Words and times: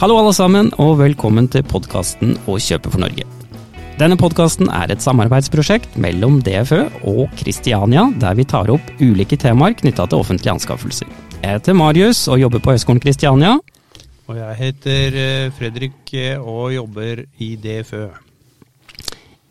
Hallo 0.00 0.14
alle 0.16 0.30
sammen, 0.32 0.70
og 0.80 0.94
velkommen 0.96 1.44
til 1.52 1.60
podkasten 1.68 2.30
Å 2.48 2.54
kjøpe 2.56 2.88
for 2.88 3.02
Norge. 3.02 3.26
Denne 4.00 4.16
podkasten 4.16 4.70
er 4.72 4.88
et 4.88 5.02
samarbeidsprosjekt 5.04 5.98
mellom 6.00 6.38
DFØ 6.40 6.78
og 7.10 7.34
Kristiania, 7.36 8.06
der 8.16 8.38
vi 8.38 8.46
tar 8.48 8.70
opp 8.72 8.86
ulike 8.96 9.36
temaer 9.36 9.74
knytta 9.76 10.06
til 10.08 10.22
offentlige 10.22 10.54
anskaffelser. 10.54 11.10
Jeg 11.42 11.58
heter 11.58 11.76
Marius 11.76 12.22
og 12.32 12.40
jobber 12.40 12.62
på 12.64 12.72
Høgskolen 12.72 13.02
Kristiania. 13.04 13.58
Og 14.24 14.38
jeg 14.38 14.56
heter 14.62 15.18
eh, 15.20 15.50
Fredrik 15.58 16.14
eh, 16.16 16.40
og 16.40 16.72
jobber 16.72 17.20
i 17.36 17.48
DFØ. 17.60 18.06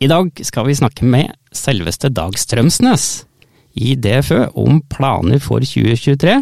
I 0.02 0.10
dag 0.10 0.42
skal 0.50 0.66
vi 0.66 0.80
snakke 0.80 1.06
med 1.06 1.36
selveste 1.54 2.10
Dag 2.10 2.34
Strømsnes 2.42 3.06
i 3.78 3.94
DFØ 3.94 4.48
om 4.58 4.82
planer 4.90 5.38
for 5.46 5.62
2023, 5.62 6.40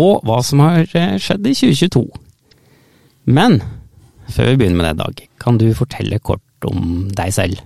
og 0.00 0.24
hva 0.24 0.40
som 0.48 0.64
har 0.64 0.88
eh, 0.96 1.20
skjedd 1.20 1.44
i 1.52 1.54
2022. 1.60 2.06
Men 3.28 3.58
før 4.32 4.52
vi 4.52 4.60
begynner 4.62 4.78
med 4.80 4.86
det, 4.88 5.04
Dag, 5.04 5.26
kan 5.42 5.58
du 5.60 5.66
fortelle 5.76 6.16
kort 6.24 6.64
om 6.64 7.10
deg 7.12 7.34
selv? 7.36 7.60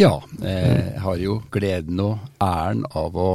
Ja, 0.00 0.16
jeg 0.40 1.02
har 1.04 1.18
jo 1.20 1.36
gleden 1.54 2.00
og 2.02 2.22
æren 2.42 2.82
av 2.96 3.14
å 3.14 3.28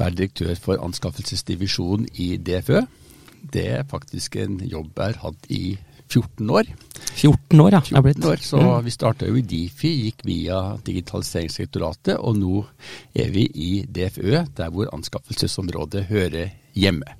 være 0.00 0.16
direktør 0.18 0.58
for 0.58 0.82
anskaffelsesdivisjonen 0.82 2.10
i 2.20 2.34
DFØ. 2.36 2.82
Det 3.54 3.64
er 3.78 3.88
faktisk 3.88 4.36
en 4.42 4.58
jobb 4.58 4.90
jeg 4.98 5.14
har 5.14 5.20
hatt 5.22 5.48
i 5.54 5.62
14 6.12 6.50
år. 6.50 6.68
14 7.14 7.62
år, 7.62 7.76
ja. 7.78 7.80
Det 7.86 7.96
er 7.96 8.04
blitt. 8.04 8.20
14 8.20 8.32
år, 8.32 8.42
så 8.44 8.74
vi 8.84 8.94
starta 8.94 9.30
jo 9.30 9.38
i 9.38 9.46
Difi, 9.46 9.92
gikk 10.08 10.26
via 10.28 10.60
Digitaliseringsdirektoratet, 10.84 12.18
og 12.18 12.36
nå 12.42 12.64
er 13.14 13.30
vi 13.32 13.46
i 13.54 13.70
DFØ, 13.86 14.44
der 14.58 14.74
hvor 14.74 14.90
anskaffelsesområdet 14.98 16.08
hører 16.10 16.52
hjemme. 16.76 17.16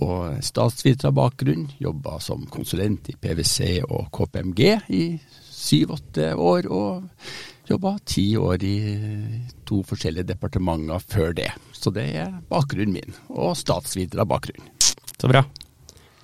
Og 0.00 0.38
statsviter 0.44 1.10
av 1.10 1.16
bakgrunn, 1.18 1.66
jobba 1.82 2.16
som 2.22 2.46
konsulent 2.50 3.10
i 3.12 3.16
PwC 3.20 3.82
og 3.84 4.08
KPMG 4.14 4.62
i 4.96 5.02
syv-åtte 5.52 6.32
år, 6.40 6.68
og 6.72 7.68
jobba 7.68 7.96
ti 8.08 8.32
år 8.40 8.64
i 8.64 8.76
to 9.68 9.82
forskjellige 9.86 10.30
departementer 10.32 11.02
før 11.04 11.36
det. 11.36 11.50
Så 11.76 11.92
det 11.94 12.08
er 12.24 12.32
bakgrunnen 12.48 12.96
min, 12.96 13.18
og 13.28 13.56
statsviter 13.60 14.24
av 14.24 14.30
bakgrunn. 14.32 14.70
Så 15.18 15.30
bra. 15.30 15.44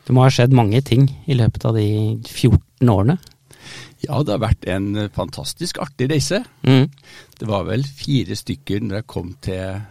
Det 0.09 0.15
må 0.17 0.25
ha 0.25 0.33
skjedd 0.33 0.57
mange 0.57 0.81
ting 0.81 1.05
i 1.29 1.37
løpet 1.37 1.69
av 1.69 1.77
de 1.77 1.89
14 2.25 2.89
årene? 2.89 3.19
Ja, 4.01 4.23
det 4.23 4.33
har 4.33 4.41
vært 4.41 4.65
en 4.71 4.95
fantastisk 5.13 5.81
artig 5.83 6.09
reise. 6.13 6.41
Mm. 6.65 6.89
Det 7.37 7.49
var 7.51 7.67
vel 7.69 7.85
fire 7.85 8.37
stykker 8.39 8.87
når 8.87 9.03
jeg 9.03 9.09
kom 9.11 9.35
til 9.45 9.83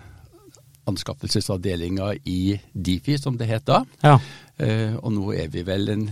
anskaffelsesavdelinga 0.88 2.14
i 2.26 2.58
Difi, 2.74 3.18
som 3.20 3.38
det 3.40 3.50
het 3.50 3.68
da. 3.68 3.84
Ja. 4.04 4.18
Eh, 4.58 4.96
og 4.98 5.14
nå 5.16 5.32
er 5.36 5.52
vi 5.54 5.64
vel 5.68 5.92
en, 5.94 6.08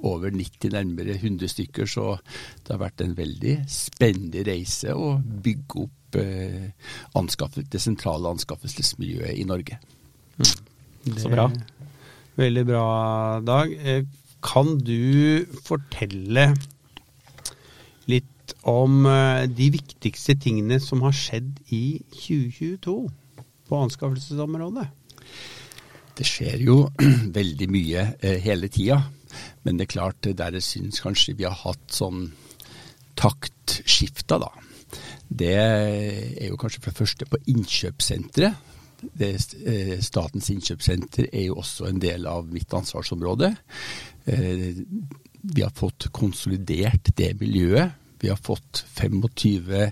over 0.00 0.32
90, 0.32 0.72
nærmere 0.72 1.18
100 1.18 1.50
stykker, 1.52 1.88
så 1.90 2.16
det 2.62 2.74
har 2.74 2.82
vært 2.86 3.04
en 3.04 3.16
veldig 3.18 3.58
spennende 3.70 4.44
reise 4.48 4.94
å 4.96 5.16
bygge 5.20 5.84
opp 5.84 6.18
eh, 6.22 6.70
det 7.72 7.82
sentrale 7.82 8.32
anskaffelsesmiljøet 8.32 9.36
i 9.36 9.46
Norge. 9.48 9.78
Så 10.42 11.30
bra. 11.32 11.50
Veldig 12.38 12.66
bra, 12.66 12.84
Dag. 13.44 13.72
Eh, 13.72 14.04
Kan 14.42 14.78
du 14.82 15.46
fortelle 15.62 16.48
litt 18.10 18.54
om 18.66 19.04
de 19.54 19.68
viktigste 19.70 20.34
tingene 20.34 20.80
som 20.82 21.04
har 21.06 21.14
skjedd 21.14 21.60
i 21.70 22.02
2022 22.10 22.96
på 23.72 23.80
anskaffelsesområdet? 23.86 24.86
Det 26.18 26.28
skjer 26.28 26.60
jo 26.60 26.76
veldig 27.38 27.68
mye 27.72 28.06
eh, 28.20 28.40
hele 28.44 28.68
tida, 28.72 29.00
men 29.64 29.78
det 29.78 29.86
er 29.86 29.94
klart 29.94 30.28
eh, 30.28 30.36
der 30.36 30.58
jeg 30.58 30.66
syns 30.66 31.00
kanskje 31.04 31.38
vi 31.38 31.48
har 31.48 31.56
hatt 31.64 31.86
sånn 31.94 32.26
taktskifta, 33.16 34.40
da. 34.42 34.50
Det 35.32 35.54
er 35.56 36.50
jo 36.50 36.58
kanskje 36.60 36.82
for 36.82 36.92
det 36.92 37.00
første 37.00 37.28
på 37.30 37.40
innkjøpssenteret. 37.48 38.68
Det, 39.02 39.30
eh, 39.66 39.96
statens 40.04 40.50
innkjøpssenter 40.52 41.30
er 41.32 41.48
jo 41.48 41.56
også 41.62 41.88
en 41.88 42.02
del 42.02 42.28
av 42.28 42.52
mitt 42.52 42.70
ansvarsområde. 42.76 43.48
Vi 44.22 45.64
har 45.64 45.72
fått 45.74 46.06
konsolidert 46.14 47.10
det 47.18 47.32
miljøet. 47.40 47.96
Vi 48.22 48.30
har 48.30 48.38
fått 48.38 48.84
25 48.94 49.90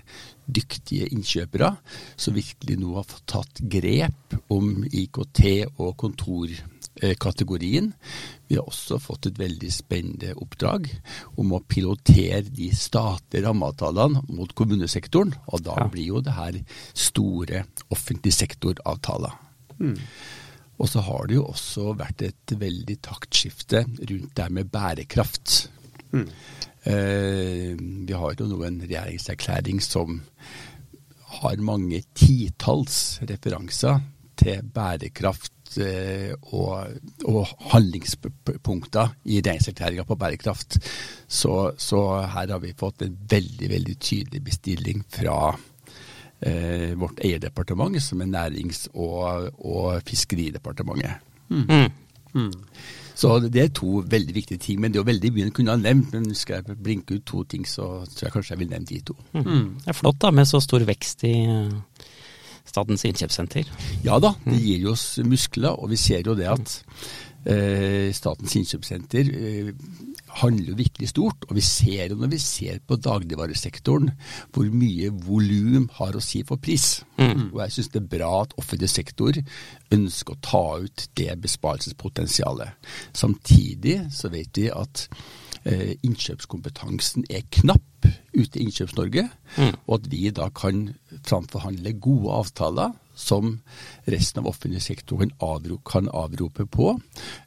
dyktige 0.51 1.07
innkjøpere 1.11 1.73
som 2.19 2.35
virkelig 2.35 2.77
nå 2.79 2.93
har 2.95 3.03
fått 3.07 3.25
tatt 3.31 3.59
grep 3.71 4.35
om 4.51 4.85
IKT- 4.87 5.67
og 5.77 5.97
kontorkategorien. 5.99 7.91
Vi 8.47 8.55
har 8.55 8.67
også 8.67 8.99
fått 9.03 9.27
et 9.29 9.39
veldig 9.39 9.71
spennende 9.71 10.33
oppdrag 10.39 10.87
om 11.39 11.51
å 11.55 11.61
pilotere 11.63 12.41
de 12.47 12.69
statlige 12.75 13.45
rammeavtalene 13.47 14.23
mot 14.31 14.55
kommunesektoren. 14.55 15.35
Og 15.51 15.63
da 15.63 15.75
Ja. 15.77 15.87
blir 15.87 16.07
jo 16.07 16.21
det 16.21 16.33
her 16.33 16.53
store 16.93 17.65
offentlig 17.91 18.33
sektoravtaler. 18.33 19.31
Og 20.79 20.87
så 20.89 21.01
har 21.03 21.27
det 21.27 21.35
jo 21.35 21.45
også 21.45 21.95
vært 21.97 22.21
et 22.21 22.47
veldig 22.47 22.97
taktskifte 23.01 23.83
rundt 23.85 24.35
det 24.35 24.51
med 24.51 24.71
bærekraft. 24.71 25.67
Eh, 26.13 26.25
vi 26.83 28.15
har 28.17 28.33
jo 28.39 28.47
nå 28.49 28.63
en 28.65 28.79
regjeringserklæring 28.81 29.81
som 29.85 30.21
har 31.41 31.61
mange 31.63 32.01
titalls 32.17 33.19
referanser 33.29 34.01
til 34.41 34.63
bærekraft 34.73 35.77
eh, 35.79 36.33
og, 36.53 36.97
og 37.29 37.51
handlingspunkter 37.71 39.13
i 39.25 39.39
regjeringserklæringa 39.39 40.05
på 40.07 40.17
bærekraft. 40.19 40.79
Så, 41.27 41.73
så 41.77 42.01
her 42.33 42.55
har 42.55 42.63
vi 42.63 42.73
fått 42.77 43.05
en 43.05 43.17
veldig, 43.29 43.69
veldig 43.71 43.97
tydelig 43.99 44.43
bestilling 44.49 45.03
fra 45.07 45.53
eh, 46.41 46.91
vårt 46.99 47.21
eierdepartement, 47.23 48.01
som 48.03 48.23
er 48.23 48.31
Nærings- 48.33 48.87
og, 48.93 49.51
og 49.61 50.01
Fiskeridepartementet. 50.07 51.29
Mm. 51.51 52.51
Så 53.15 53.37
det 53.43 53.61
er 53.61 53.73
to 53.75 54.01
veldig 54.07 54.35
viktige 54.35 54.61
ting, 54.61 54.79
men 54.81 54.91
det 54.91 54.99
er 54.99 55.03
jo 55.03 55.09
veldig 55.11 55.31
mye 55.35 55.47
en 55.49 55.55
kunne 55.55 55.75
ha 55.75 55.79
nevnt. 55.81 56.13
Men 56.15 56.35
skal 56.37 56.61
jeg 56.61 56.77
blinke 56.79 57.19
ut 57.19 57.25
to 57.27 57.43
ting, 57.43 57.67
så 57.67 58.05
tror 58.05 58.27
jeg 58.27 58.35
kanskje 58.37 58.55
jeg 58.55 58.63
vil 58.63 58.71
nevne 58.71 58.89
de 58.89 59.01
to. 59.11 59.17
Mm. 59.33 59.67
Det 59.83 59.93
er 59.93 59.97
flott 59.97 60.21
da, 60.23 60.31
med 60.35 60.49
så 60.49 60.61
stor 60.63 60.85
vekst 60.87 61.25
i 61.29 61.35
eh, 61.43 62.07
Statens 62.71 63.03
innkjøpssenter. 63.09 63.67
Ja 64.05 64.19
da, 64.21 64.35
det 64.45 64.59
gir 64.61 64.85
jo 64.85 64.93
oss 64.93 65.17
muskler, 65.25 65.73
og 65.75 65.89
vi 65.91 65.97
ser 65.99 66.23
jo 66.23 66.37
det 66.37 66.47
at 66.47 66.75
Statens 68.13 68.53
innkjøpssenter 68.59 69.29
eh, 69.33 69.71
handler 70.41 70.77
virkelig 70.77 71.09
stort. 71.09 71.47
Og 71.49 71.57
vi 71.57 71.63
ser 71.65 72.11
jo 72.11 72.19
når 72.19 72.33
vi 72.35 72.39
ser 72.43 72.79
på 72.85 72.99
dagligvaresektoren 73.01 74.11
hvor 74.53 74.69
mye 74.69 75.09
volum 75.25 75.89
har 75.97 76.15
å 76.15 76.23
si 76.23 76.43
for 76.47 76.61
pris. 76.61 77.01
Og 77.51 77.59
jeg 77.63 77.75
syns 77.75 77.91
det 77.93 78.03
er 78.03 78.09
bra 78.15 78.31
at 78.43 78.55
offentlig 78.61 78.91
sektor 78.93 79.37
ønsker 79.91 80.37
å 80.37 80.41
ta 80.45 80.65
ut 80.85 81.07
det 81.17 81.31
besparelsespotensialet. 81.43 82.77
Samtidig 83.13 83.97
så 84.13 84.29
vet 84.33 84.61
vi 84.61 84.69
at 84.69 85.07
eh, 85.65 85.97
innkjøpskompetansen 86.05 87.25
er 87.29 87.47
knapp 87.49 87.87
ute 88.31 88.57
i 88.57 88.63
Innkjøps-Norge, 88.65 89.27
og 89.85 89.93
at 89.97 90.07
vi 90.09 90.29
da 90.33 90.47
kan 90.55 90.87
framforhandle 91.27 91.93
gode 92.01 92.31
avtaler 92.33 92.93
som 93.15 93.59
resten 94.07 94.39
av 94.41 94.47
offentlig 94.49 94.81
sektor 94.81 95.19
kan, 95.19 95.31
avro 95.39 95.77
kan 95.85 96.07
avrope 96.09 96.65
på, 96.65 96.93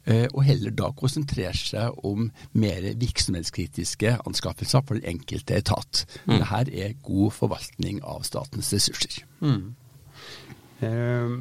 eh, 0.05 0.27
og 0.33 0.43
heller 0.45 0.71
da 0.71 0.91
konsentrere 0.95 1.53
seg 1.57 1.97
om 2.05 2.29
mer 2.53 2.81
virksomhetskritiske 3.01 4.17
anskaffelser 4.27 4.85
for 4.85 4.95
den 4.99 5.17
enkelte 5.17 5.57
etat. 5.57 6.05
Dette 6.25 6.71
er 6.85 6.93
god 7.03 7.31
forvaltning 7.31 8.01
av 8.03 8.23
statens 8.23 8.71
ressurser. 8.73 9.23
Eh, 10.81 11.37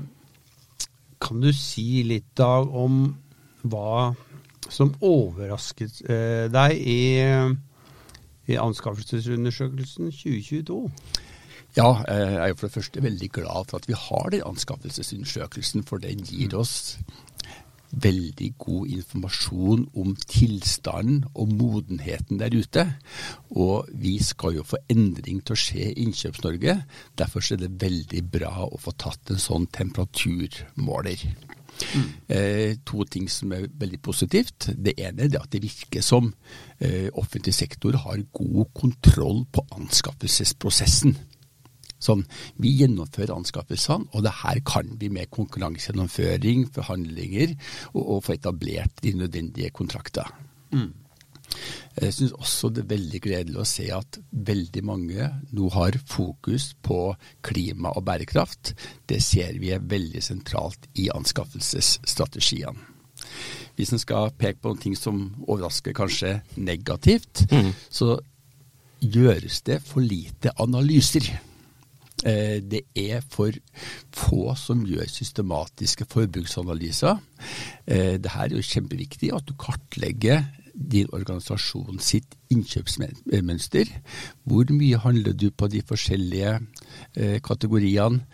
Kan 1.25 1.41
du 1.41 1.53
si 1.57 2.03
litt, 2.05 2.27
da 2.37 2.61
om 2.61 3.15
hva 3.65 4.15
som 4.69 4.91
overrasket 5.01 6.03
eh, 6.11 6.49
deg 6.53 6.75
i, 6.77 6.99
i 8.53 8.57
anskaffelsesundersøkelsen 8.61 10.11
2022? 10.13 10.91
Ja, 11.75 11.89
jeg 12.07 12.35
er 12.39 12.49
jo 12.53 12.57
for 12.59 12.69
det 12.69 12.77
første 12.77 13.03
veldig 13.03 13.29
glad 13.35 13.71
for 13.71 13.81
at 13.81 13.89
vi 13.91 13.97
har 13.99 14.29
den 14.31 14.45
anskaffelsesundersøkelsen, 14.47 15.83
for 15.83 15.99
den 15.99 16.23
gir 16.23 16.55
oss 16.55 16.99
veldig 18.03 18.51
god 18.59 18.91
informasjon 18.91 19.85
om 19.95 20.15
tilstanden 20.29 21.25
og 21.35 21.53
modenheten 21.55 22.39
der 22.39 22.55
ute. 22.55 22.87
Og 23.51 23.89
vi 23.91 24.17
skal 24.23 24.59
jo 24.59 24.67
få 24.67 24.81
endring 24.91 25.43
til 25.43 25.57
å 25.57 25.63
skje 25.65 25.91
i 25.91 26.07
Innkjøps-Norge. 26.07 26.79
Derfor 27.19 27.53
er 27.53 27.63
det 27.63 27.75
veldig 27.83 28.23
bra 28.31 28.55
å 28.67 28.81
få 28.81 28.95
tatt 28.99 29.35
en 29.35 29.43
sånn 29.43 29.69
temperaturmåler. 29.75 31.27
Eh, 32.31 32.77
to 32.87 33.03
ting 33.11 33.27
som 33.31 33.53
er 33.55 33.67
veldig 33.67 33.99
positivt. 34.03 34.71
Det 34.79 34.95
ene 34.95 35.27
er 35.27 35.39
at 35.41 35.51
det 35.51 35.63
virker 35.65 36.05
som 36.07 36.31
eh, 36.79 37.11
offentlig 37.13 37.55
sektor 37.55 37.99
har 38.07 38.23
god 38.31 38.75
kontroll 38.79 39.43
på 39.51 39.67
anskaffelsesprosessen. 39.75 41.17
Sånn, 42.05 42.25
Vi 42.61 42.75
gjennomfører 42.81 43.35
anskaffelsene, 43.35 44.11
og 44.13 44.27
det 44.27 44.35
her 44.43 44.61
kan 44.67 44.91
vi 45.01 45.09
med 45.13 45.33
konkurransegjennomføring, 45.35 46.69
forhandlinger, 46.75 47.57
og, 47.95 48.03
og 48.03 48.27
få 48.27 48.37
etablert 48.37 49.01
de 49.05 49.15
nødvendige 49.17 49.73
kontrakter. 49.75 50.29
Mm. 50.75 50.93
Jeg 51.95 52.15
syns 52.17 52.33
også 52.35 52.71
det 52.75 52.83
er 52.85 52.91
veldig 52.95 53.21
gledelig 53.23 53.61
å 53.63 53.69
se 53.69 53.87
at 53.95 54.19
veldig 54.49 54.83
mange 54.87 55.29
nå 55.55 55.69
har 55.75 55.99
fokus 56.11 56.73
på 56.83 57.15
klima 57.47 57.93
og 57.95 58.05
bærekraft. 58.09 58.75
Det 59.07 59.21
ser 59.23 59.61
vi 59.63 59.71
er 59.75 59.85
veldig 59.85 60.23
sentralt 60.25 60.89
i 60.99 61.09
anskaffelsesstrategiene. 61.15 62.91
Hvis 63.75 63.91
en 63.95 64.03
skal 64.03 64.35
peke 64.39 64.61
på 64.63 64.75
noe 64.75 64.99
som 64.99 65.25
overrasker 65.47 65.95
kanskje 65.97 66.37
negativt, 66.59 67.47
mm. 67.51 67.73
så 67.91 68.19
gjøres 69.01 69.63
det 69.67 69.81
for 69.85 70.05
lite 70.05 70.53
analyser. 70.63 71.27
Eh, 72.23 72.61
det 72.63 72.85
er 72.95 73.25
for 73.27 73.57
få 74.15 74.55
som 74.59 74.85
gjør 74.87 75.09
systematiske 75.11 76.07
forbruksanalyser. 76.13 77.19
Eh, 77.87 78.15
det 78.23 78.31
her 78.31 78.47
er 78.47 78.55
jo 78.55 78.69
kjempeviktig 78.69 79.33
at 79.35 79.49
du 79.49 79.57
kartlegger 79.59 80.45
din 80.75 81.09
organisasjon 81.15 82.01
sitt 82.03 82.35
innkjøpsmønster. 82.53 83.91
Hvor 84.45 84.71
mye 84.75 84.99
handler 85.01 85.37
du 85.39 85.49
på 85.51 85.69
de 85.71 85.83
forskjellige 85.87 86.55
eh, 87.17 87.39
kategoriene? 87.45 88.25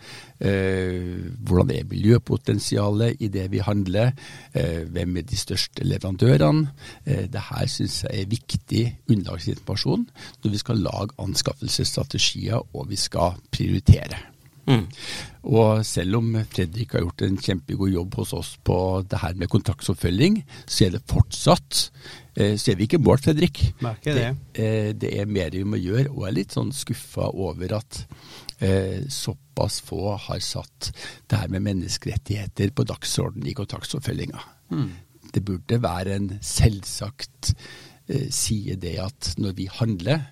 Eh, 0.41 1.29
hvordan 1.37 1.73
er 1.75 1.89
miljøpotensialet 1.89 3.21
i 3.21 3.29
det 3.33 3.47
vi 3.53 3.61
handler? 3.65 4.11
Eh, 4.53 4.83
hvem 4.89 5.21
er 5.21 5.27
de 5.29 5.37
største 5.37 5.85
leverandørene? 5.85 6.67
Eh, 7.05 7.27
det 7.31 7.45
her 7.51 7.69
syns 7.69 8.01
jeg 8.03 8.25
er 8.25 8.33
viktig 8.33 8.83
underlagsinformasjon 9.09 10.09
når 10.43 10.51
vi 10.51 10.65
skal 10.65 10.83
lage 10.83 11.17
anskaffelsesstrategier 11.21 12.61
og 12.61 12.89
vi 12.89 12.99
skal 12.99 13.37
prioritere. 13.53 14.31
Mm. 14.69 14.85
Og 15.51 15.85
selv 15.85 16.19
om 16.19 16.35
Fredrik 16.51 16.93
har 16.93 17.05
gjort 17.05 17.23
en 17.25 17.37
kjempegod 17.41 17.93
jobb 17.95 18.17
hos 18.21 18.33
oss 18.37 18.51
på 18.63 18.77
det 19.09 19.19
her 19.23 19.37
med 19.39 19.49
kontraktsoppfølging, 19.51 20.41
så 20.67 20.85
er 20.85 20.95
det 20.95 21.07
fortsatt 21.09 21.87
eh, 22.35 22.55
så 22.59 22.71
er 22.71 22.79
vi 22.79 22.87
ikke 22.87 23.01
mål, 23.01 23.21
Fredrik. 23.23 23.61
Merker 23.83 24.17
det. 24.17 24.27
Det, 24.55 24.65
eh, 24.65 24.89
det 24.97 25.11
er 25.19 25.29
mer 25.29 25.53
vi 25.55 25.63
må 25.67 25.79
gjøre, 25.81 26.09
og 26.11 26.25
jeg 26.25 26.31
er 26.31 26.37
litt 26.39 26.57
sånn 26.57 26.73
skuffa 26.75 27.29
over 27.31 27.77
at 27.77 28.01
eh, 28.63 29.03
såpass 29.11 29.81
få 29.85 30.17
har 30.27 30.41
satt 30.45 30.91
det 31.29 31.39
her 31.39 31.53
med 31.53 31.65
menneskerettigheter 31.69 32.73
på 32.75 32.87
dagsordenen 32.89 33.51
i 33.51 33.55
kontraktsoppfølginga. 33.57 34.43
Mm. 34.71 34.91
Det 35.31 35.45
burde 35.47 35.81
være 35.83 36.17
en 36.17 36.35
selvsagt 36.43 37.55
side 38.11 38.75
det 38.81 38.97
at 38.99 39.29
når 39.39 39.53
vi 39.55 39.67
handler, 39.71 40.25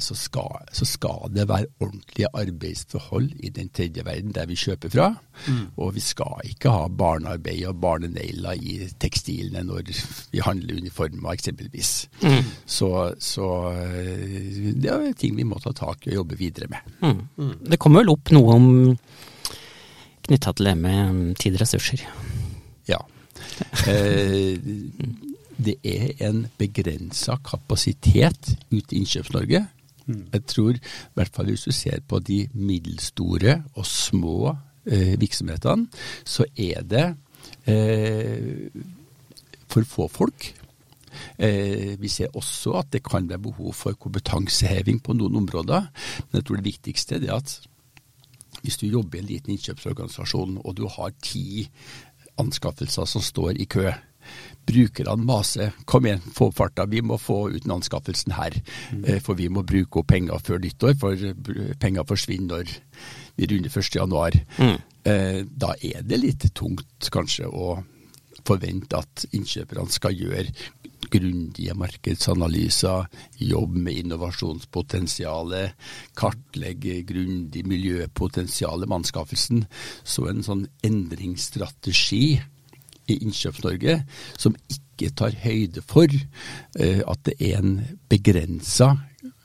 så 0.00 0.14
skal, 0.16 0.68
så 0.72 0.86
skal, 0.88 1.28
det 1.34 1.44
være 1.48 1.66
ordentlige 1.82 2.30
arbeidsforhold 2.32 3.30
i 3.44 3.50
den 3.52 3.68
tredje 3.74 4.04
verden 4.06 4.32
der 4.32 4.46
vi 4.48 4.56
kjøper 4.56 4.92
fra. 4.92 5.08
Mm. 5.48 5.66
Og 5.76 5.94
vi 5.96 6.00
skal 6.00 6.48
ikke 6.48 6.72
ha 6.72 6.86
barnearbeid 6.88 7.66
og 7.68 7.80
barnenegler 7.82 8.56
i 8.56 8.78
tekstilene 9.00 9.64
når 9.66 9.90
vi 10.32 10.42
handler 10.44 10.80
uniformer, 10.80 11.34
eksempelvis. 11.34 11.92
Mm. 12.22 12.50
Så, 12.66 12.90
så, 13.18 13.50
eh, 13.74 14.72
det 14.80 14.90
er 14.90 15.12
ting 15.18 15.36
vi 15.36 15.46
må 15.48 15.60
ta 15.60 15.74
tak 15.76 16.06
i 16.06 16.14
og 16.14 16.22
jobbe 16.22 16.40
videre 16.40 16.70
med. 16.72 16.94
Mm. 17.02 17.20
mm. 17.36 17.54
Det 17.70 17.80
kommer 17.82 18.04
vel 18.04 18.14
opp 18.14 18.32
noe 18.34 18.56
om 18.56 18.70
knytta 20.24 20.54
til 20.56 20.70
det 20.70 20.78
med 20.80 21.34
tid 21.40 21.58
og 21.58 21.64
ressurser? 21.64 22.06
Ja. 22.88 23.02
Eh, 23.88 24.56
det 25.56 25.76
er 25.86 26.26
en 26.28 26.46
begrensa 26.58 27.36
kapasitet 27.44 28.54
ute 28.72 28.94
i 28.94 29.00
Innkjøps-Norge. 29.00 29.64
Mm. 30.06 30.26
Jeg 30.32 30.46
tror, 30.50 30.76
i 30.76 31.14
hvert 31.14 31.32
fall 31.34 31.48
hvis 31.52 31.66
du 31.68 31.72
ser 31.72 32.02
på 32.08 32.18
de 32.20 32.44
middelstore 32.52 33.62
og 33.74 33.86
små 33.86 34.56
eh, 34.86 35.14
virksomhetene, 35.20 35.88
så 36.24 36.46
er 36.56 36.82
det 36.82 37.06
eh, 37.70 38.68
for 39.70 39.88
få 39.88 40.08
folk. 40.08 40.50
Eh, 41.38 41.94
vi 42.00 42.08
ser 42.08 42.34
også 42.36 42.78
at 42.80 42.92
det 42.92 43.04
kan 43.06 43.28
være 43.28 43.46
behov 43.46 43.74
for 43.74 43.96
kompetanseheving 43.98 45.00
på 45.02 45.16
noen 45.16 45.36
områder. 45.44 45.86
Men 46.28 46.40
jeg 46.40 46.44
tror 46.44 46.60
det 46.60 46.72
viktigste 46.72 47.20
er 47.22 47.36
at 47.38 47.60
hvis 48.64 48.78
du 48.80 48.86
jobber 48.86 49.18
i 49.18 49.22
en 49.22 49.28
liten 49.28 49.54
innkjøpsorganisasjon 49.54 50.58
og 50.64 50.76
du 50.76 50.86
har 50.88 51.12
ti 51.22 51.68
anskaffelser 52.40 53.06
som 53.06 53.22
står 53.22 53.60
i 53.60 53.66
kø, 53.70 53.90
brukerne 54.66 55.24
maser. 55.24 55.74
Kom 55.84 56.06
igjen, 56.06 56.22
få 56.34 56.50
farta, 56.54 56.86
vi 56.90 57.02
må 57.04 57.18
få 57.20 57.48
ut 57.54 57.68
anskaffelsen 57.70 58.36
her. 58.36 58.56
Mm. 58.92 59.04
Eh, 59.04 59.20
for 59.24 59.38
vi 59.38 59.50
må 59.52 59.64
bruke 59.66 60.02
opp 60.02 60.12
penger 60.12 60.42
før 60.44 60.62
nyttår, 60.62 60.96
for 61.00 61.26
penger 61.80 62.08
forsvinner 62.08 62.44
når 62.44 62.76
vi 63.36 63.48
runder 63.50 63.72
1.1. 63.72 64.40
Mm. 64.58 64.78
Eh, 65.04 65.40
da 65.50 65.74
er 65.82 66.06
det 66.06 66.20
litt 66.22 66.48
tungt 66.56 67.10
kanskje 67.12 67.48
å 67.48 67.76
forvente 68.44 68.98
at 69.00 69.24
innkjøperne 69.32 69.92
skal 69.92 70.16
gjøre 70.16 70.50
grundige 71.12 71.74
markedsanalyser, 71.78 73.08
jobbe 73.38 73.82
med 73.86 74.00
innovasjonspotensialet, 74.04 75.74
kartlegge 76.18 77.02
grundig 77.08 77.64
miljøpotensialet 77.68 78.88
med 78.88 79.02
anskaffelsen. 79.02 79.64
Så 80.02 80.28
en 80.30 80.44
sånn 80.46 80.66
endringsstrategi 80.86 82.40
i 83.08 83.18
Innkjøps-Norge 83.24 84.00
som 84.36 84.56
ikke 84.70 85.10
tar 85.18 85.36
høyde 85.44 85.82
for 85.86 86.10
uh, 86.10 87.02
at 87.10 87.24
det 87.28 87.38
er 87.40 87.58
en 87.60 87.80
begrensa 88.10 88.94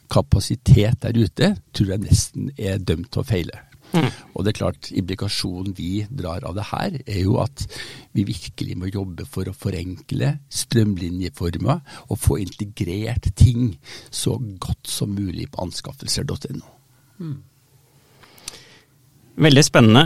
kapasitet 0.10 1.04
der 1.04 1.18
ute, 1.18 1.56
tror 1.74 1.92
jeg 1.94 2.06
nesten 2.06 2.54
er 2.58 2.80
dømt 2.82 3.12
til 3.14 3.22
å 3.22 3.28
feile. 3.28 3.66
Mm. 3.90 4.10
Og 4.38 4.46
det 4.46 4.52
er 4.52 4.58
klart, 4.60 4.90
Implikasjonen 4.94 5.74
vi 5.78 6.04
drar 6.10 6.46
av 6.46 6.58
det 6.58 6.68
her, 6.70 6.98
er 7.06 7.22
jo 7.24 7.40
at 7.42 7.66
vi 8.14 8.26
virkelig 8.28 8.78
må 8.78 8.90
jobbe 8.92 9.26
for 9.30 9.50
å 9.50 9.56
forenkle 9.56 10.36
strømlinjeformer 10.54 11.82
og 12.08 12.22
få 12.22 12.40
integrert 12.44 13.32
ting 13.40 13.72
så 14.10 14.38
godt 14.62 14.90
som 14.90 15.16
mulig 15.18 15.50
på 15.54 15.66
anskaffelser.no. 15.66 16.76
Mm. 17.20 17.40
Veldig 19.40 19.66
spennende. 19.66 20.06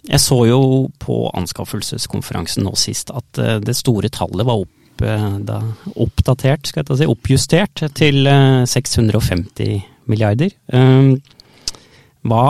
Eh, 0.00 0.12
jeg 0.12 0.20
så 0.20 0.44
jo 0.48 0.60
på 0.98 1.30
anskaffelseskonferansen 1.36 2.64
nå 2.64 2.74
sist 2.78 3.10
at 3.10 3.38
eh, 3.38 3.58
det 3.60 3.76
store 3.76 4.08
tallet 4.08 4.46
var 4.46 4.62
opp, 4.64 5.02
eh, 5.02 5.38
da, 5.46 5.60
oppdatert, 5.96 6.66
skal 6.66 6.84
jeg 6.84 7.02
si, 7.02 7.10
oppjustert 7.10 7.84
til 7.94 8.28
650 8.66 9.82
milliarder. 10.10 10.50
Hva 12.20 12.46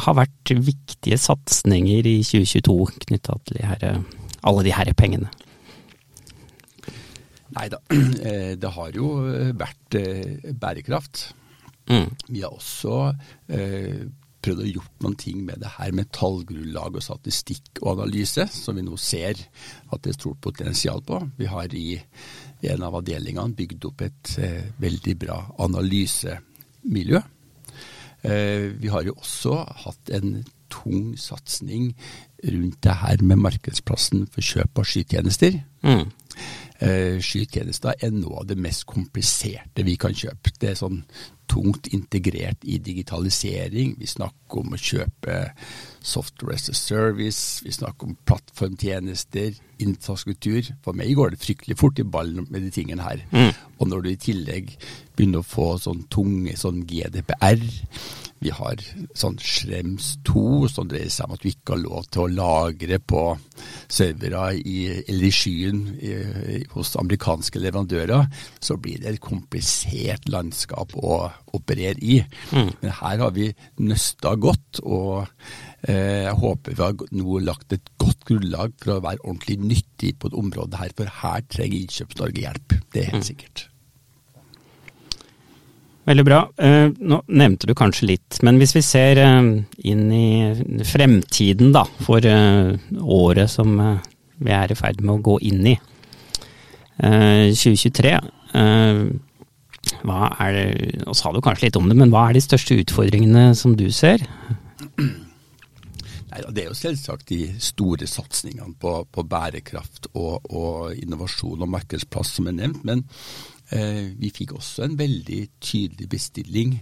har 0.00 0.14
vært 0.16 0.52
viktige 0.64 1.18
satsinger 1.20 2.06
i 2.08 2.20
2022 2.24 2.76
knytta 3.04 3.36
til 3.44 3.58
de 3.58 3.66
her, 3.68 4.04
alle 4.46 4.64
de 4.64 4.72
her 4.72 4.92
pengene? 4.96 5.28
Nei 7.54 7.68
da, 7.70 7.78
det 8.62 8.70
har 8.78 8.96
jo 8.96 9.10
vært 9.60 9.98
bærekraft. 10.56 11.26
Mm. 11.90 12.08
Vi 12.30 12.40
har 12.40 12.54
også 12.54 13.12
prøvd 14.44 14.64
å 14.64 14.70
gjort 14.70 15.04
noen 15.04 15.16
ting 15.20 15.42
med 15.46 15.62
det 15.62 15.74
her 15.78 15.94
med 15.96 16.10
tallgrunnlag 16.14 16.98
og 16.98 17.04
statistikk 17.04 17.80
og 17.82 17.94
analyse, 17.96 18.46
som 18.52 18.76
vi 18.78 18.84
nå 18.86 18.98
ser 19.00 19.40
at 19.90 20.02
det 20.04 20.12
er 20.12 20.18
stort 20.18 20.42
potensial 20.44 21.02
på. 21.06 21.20
Vi 21.38 21.48
har 21.50 21.74
i 21.74 21.98
en 22.70 22.84
av 22.84 22.98
avdelingene 23.00 23.56
bygd 23.56 23.88
opp 23.90 24.04
et 24.06 24.34
eh, 24.40 24.66
veldig 24.80 25.16
bra 25.20 25.38
analysemiljø. 25.64 27.22
Eh, 28.24 28.68
vi 28.80 28.92
har 28.92 29.04
jo 29.04 29.16
også 29.18 29.58
hatt 29.84 30.12
en 30.16 30.38
tung 30.72 31.14
satsing 31.20 31.92
rundt 32.44 32.80
det 32.84 32.98
her 33.00 33.22
med 33.22 33.40
markedsplassen 33.44 34.26
for 34.32 34.44
kjøp 34.44 34.80
av 34.80 34.88
skytjenester. 34.88 35.58
Mm. 35.84 36.06
Eh, 36.84 37.20
skytjenester 37.22 37.94
er 38.00 38.14
noe 38.14 38.42
av 38.42 38.48
det 38.50 38.58
mest 38.60 38.86
kompliserte 38.90 39.84
vi 39.86 39.96
kan 40.00 40.16
kjøpe. 40.16 40.52
Det 40.58 40.72
er 40.72 40.80
sånn 40.80 41.02
tungt 41.50 41.88
integrert 41.92 42.62
i 42.62 42.78
digitalisering. 42.82 43.94
Vi 44.00 44.08
snakker 44.08 44.62
om 44.62 44.74
å 44.74 44.80
kjøpe 44.80 45.38
software 46.04 46.58
as 46.58 46.68
a 46.68 46.74
service, 46.76 47.62
vi 47.64 47.72
snakker 47.72 48.10
om 48.10 48.18
plattformtjenester, 48.28 49.54
infrastruktur. 49.84 50.72
For 50.84 50.96
meg 50.96 51.14
går 51.16 51.34
det 51.34 51.42
fryktelig 51.42 51.78
fort 51.80 52.00
i 52.00 52.06
ballen 52.06 52.48
med 52.50 52.66
de 52.66 52.72
tingene 52.74 53.06
her. 53.06 53.24
Mm. 53.32 53.54
Og 53.78 53.88
når 53.90 54.04
du 54.04 54.10
i 54.12 54.20
tillegg 54.20 54.76
begynner 55.16 55.42
å 55.42 55.48
få 55.48 55.74
sånn 55.82 56.04
tunge 56.12 56.56
sånn 56.60 56.84
GDPR, 56.88 57.64
vi 58.44 58.52
har 58.52 58.80
sånn 59.16 59.38
Schrems 59.40 60.14
2, 60.28 60.68
som 60.68 60.88
dreier 60.90 61.12
seg 61.12 61.28
om 61.28 61.36
at 61.36 61.44
du 61.44 61.48
ikke 61.48 61.74
har 61.74 61.80
lov 61.80 62.08
til 62.12 62.24
å 62.24 62.32
lagre 62.34 62.98
på 63.00 63.22
servere 63.88 64.50
i, 64.60 64.80
eller 65.00 65.28
i 65.28 65.32
skyen 65.32 65.80
i, 65.96 66.12
hos 66.74 66.92
amerikanske 67.00 67.62
leverandører. 67.62 68.28
Så 68.60 68.76
blir 68.76 69.00
det 69.00 69.14
et 69.14 69.24
komplisert 69.24 70.28
landskap 70.28 70.92
å 71.00 71.22
operere 71.54 71.98
i. 72.02 72.20
Mm. 72.52 72.72
Men 72.80 72.96
her 73.00 73.20
har 73.24 73.34
vi 73.36 73.50
nøsta 73.82 74.34
godt, 74.40 74.80
og 74.82 75.26
eh, 75.88 76.24
jeg 76.26 76.38
håper 76.40 76.74
vi 76.74 76.82
har 76.82 77.04
nå 77.14 77.42
lagt 77.44 77.76
et 77.76 77.92
godt 78.00 78.26
grunnlag 78.28 78.74
for 78.80 78.96
å 78.96 79.04
være 79.04 79.22
ordentlig 79.22 79.60
nyttig 79.62 80.16
på 80.18 80.30
et 80.30 80.40
område 80.40 80.80
her, 80.80 80.94
for 80.96 81.20
her 81.22 81.46
trenger 81.46 81.80
Innkjøps-Norge 81.82 82.44
hjelp. 82.46 82.76
Det 82.90 83.02
er 83.02 83.12
helt 83.12 83.22
mm. 83.22 83.28
sikkert. 83.30 83.68
Veldig 86.04 86.24
bra. 86.26 86.40
Eh, 86.60 86.90
nå 87.00 87.22
nevnte 87.32 87.68
du 87.68 87.72
kanskje 87.76 88.10
litt, 88.10 88.40
men 88.44 88.58
hvis 88.60 88.74
vi 88.76 88.82
ser 88.84 89.20
eh, 89.24 89.52
inn 89.88 90.04
i 90.12 90.84
fremtiden 90.84 91.72
da, 91.72 91.86
for 92.04 92.24
eh, 92.28 92.74
året 93.00 93.52
som 93.52 93.78
vi 94.44 94.52
er 94.52 94.72
i 94.72 94.76
ferd 94.78 95.00
med 95.00 95.16
å 95.16 95.22
gå 95.24 95.38
inn 95.48 95.66
i, 95.72 95.78
eh, 96.98 97.52
2023. 97.54 98.18
hva 100.04 100.30
er 100.42 100.56
det, 100.56 101.04
og 101.08 101.16
sa 101.18 101.32
du 101.32 101.40
kanskje 101.44 101.68
litt 101.68 101.78
om 101.80 101.88
det, 101.90 101.96
men 101.98 102.12
hva 102.12 102.28
er 102.28 102.36
de 102.36 102.44
største 102.44 102.76
utfordringene 102.82 103.52
som 103.58 103.76
du 103.78 103.86
ser? 103.94 104.24
Det 106.34 106.64
er 106.64 106.66
jo 106.66 106.76
selvsagt 106.76 107.28
de 107.30 107.44
store 107.62 108.08
satsingene 108.10 108.74
på, 108.80 108.96
på 109.06 109.22
bærekraft 109.30 110.10
og, 110.18 110.48
og, 110.50 110.94
innovasjon 110.98 111.62
og 111.62 111.70
markedsplass 111.76 112.34
som 112.38 112.48
er 112.50 112.56
nevnt. 112.58 112.82
Men 112.86 113.04
eh, 113.70 114.10
vi 114.18 114.32
fikk 114.34 114.56
også 114.58 114.88
en 114.88 114.98
veldig 114.98 115.40
tydelig 115.62 116.10
bestilling 116.10 116.74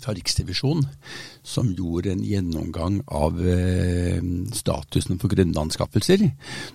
fra 0.00 0.14
Riksrevisjonen, 0.16 0.86
som 1.44 1.72
gjorde 1.76 2.12
en 2.12 2.24
gjennomgang 2.24 3.00
av 3.12 3.40
eh, 3.44 4.20
statusen 4.56 5.20
for 5.20 5.32
grønne 5.32 5.64
anskaffelser. 5.66 6.24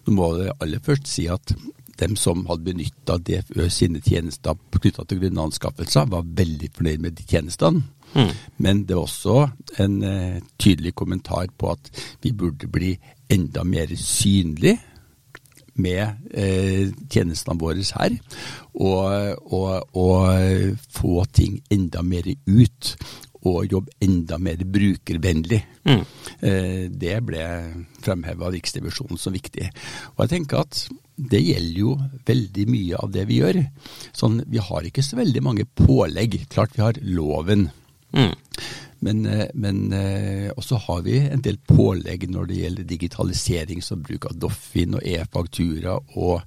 Nå 0.06 0.18
må 0.18 0.32
jeg 0.42 0.58
aller 0.62 0.84
først 0.86 1.10
si 1.10 1.26
at 1.32 1.54
dem 2.00 2.16
som 2.20 2.46
hadde 2.50 2.68
benytta 2.68 3.18
DFØ 3.18 3.70
sine 3.74 4.01
tjenester 4.06 4.58
knytta 4.77 5.06
til 5.08 5.22
grønne 5.22 5.48
anskaffelser, 5.50 6.10
var 6.12 6.27
veldig 6.38 6.72
fornøyd 6.75 7.04
med 7.04 7.18
de 7.18 7.25
tjenestene. 7.27 7.84
Mm. 8.13 8.34
Men 8.63 8.84
det 8.88 8.96
var 8.96 9.08
også 9.08 9.48
en 9.84 9.98
uh, 10.04 10.38
tydelig 10.60 10.96
kommentar 10.96 11.50
på 11.58 11.74
at 11.74 11.89
vi 12.24 12.32
burde 12.32 12.70
bli 12.72 12.94
enda 13.30 13.66
mer 13.68 13.92
synlige 14.00 14.77
med 15.77 16.30
uh, 16.34 16.94
tjenestene 17.12 17.60
våre 17.62 17.84
her, 17.84 18.18
og, 18.74 19.44
og, 19.54 19.98
og, 19.98 20.77
få 20.89 21.25
ting 21.34 21.62
enda 21.70 22.01
mer 22.01 22.30
ut. 22.48 22.96
Og 23.48 23.68
jobbe 23.72 23.94
enda 24.04 24.36
mer 24.42 24.60
brukervennlig. 24.66 25.60
Mm. 25.88 26.01
Det 27.00 27.13
ble 27.24 27.44
fremheva 28.04 28.50
av 28.50 28.56
Riksrevisjonen 28.58 29.20
som 29.22 29.32
viktig. 29.32 29.70
Og 30.18 30.24
jeg 30.25 30.32
tenker 30.34 30.66
at 30.66 30.82
det 31.18 31.40
gjelder 31.42 31.80
jo 31.82 31.94
veldig 32.28 32.66
mye 32.70 32.98
av 33.02 33.14
det 33.14 33.26
vi 33.30 33.40
gjør. 33.42 33.62
Sånn, 34.16 34.42
vi 34.46 34.62
har 34.62 34.86
ikke 34.86 35.06
så 35.06 35.18
veldig 35.18 35.42
mange 35.46 35.66
pålegg. 35.66 36.44
Klart 36.54 36.78
vi 36.78 36.86
har 36.86 37.00
loven. 37.02 37.70
Mm. 38.14 38.36
Men, 39.06 39.26
eh, 39.26 39.48
men 39.54 39.94
eh, 39.94 40.50
også 40.58 40.80
har 40.88 41.02
vi 41.06 41.18
en 41.22 41.42
del 41.46 41.58
pålegg 41.70 42.28
når 42.32 42.50
det 42.50 42.60
gjelder 42.62 42.90
digitalisering, 42.90 43.82
som 43.86 44.04
bruk 44.06 44.30
av 44.30 44.38
Doffin 44.42 44.98
og 44.98 45.06
e-faktura 45.06 45.98
og 46.18 46.40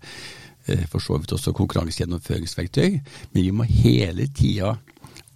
eh, 0.67 0.87
for 0.91 1.03
så 1.03 1.19
vidt 1.19 1.35
også 1.37 1.55
konkurransegjennomføringsverktøy. 1.59 3.00
Men 3.35 3.43
vi 3.43 3.53
må 3.55 3.67
hele 3.69 4.27
tida 4.35 4.77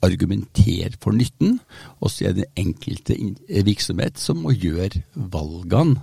argumentere 0.04 0.98
for 1.00 1.16
nytten, 1.16 1.58
og 2.02 2.10
så 2.12 2.28
er 2.28 2.34
det 2.34 2.44
den 2.44 2.66
enkelte 2.66 3.16
virksomhet 3.64 4.18
som 4.20 4.42
må 4.44 4.52
gjøre 4.52 5.00
valgene 5.14 6.02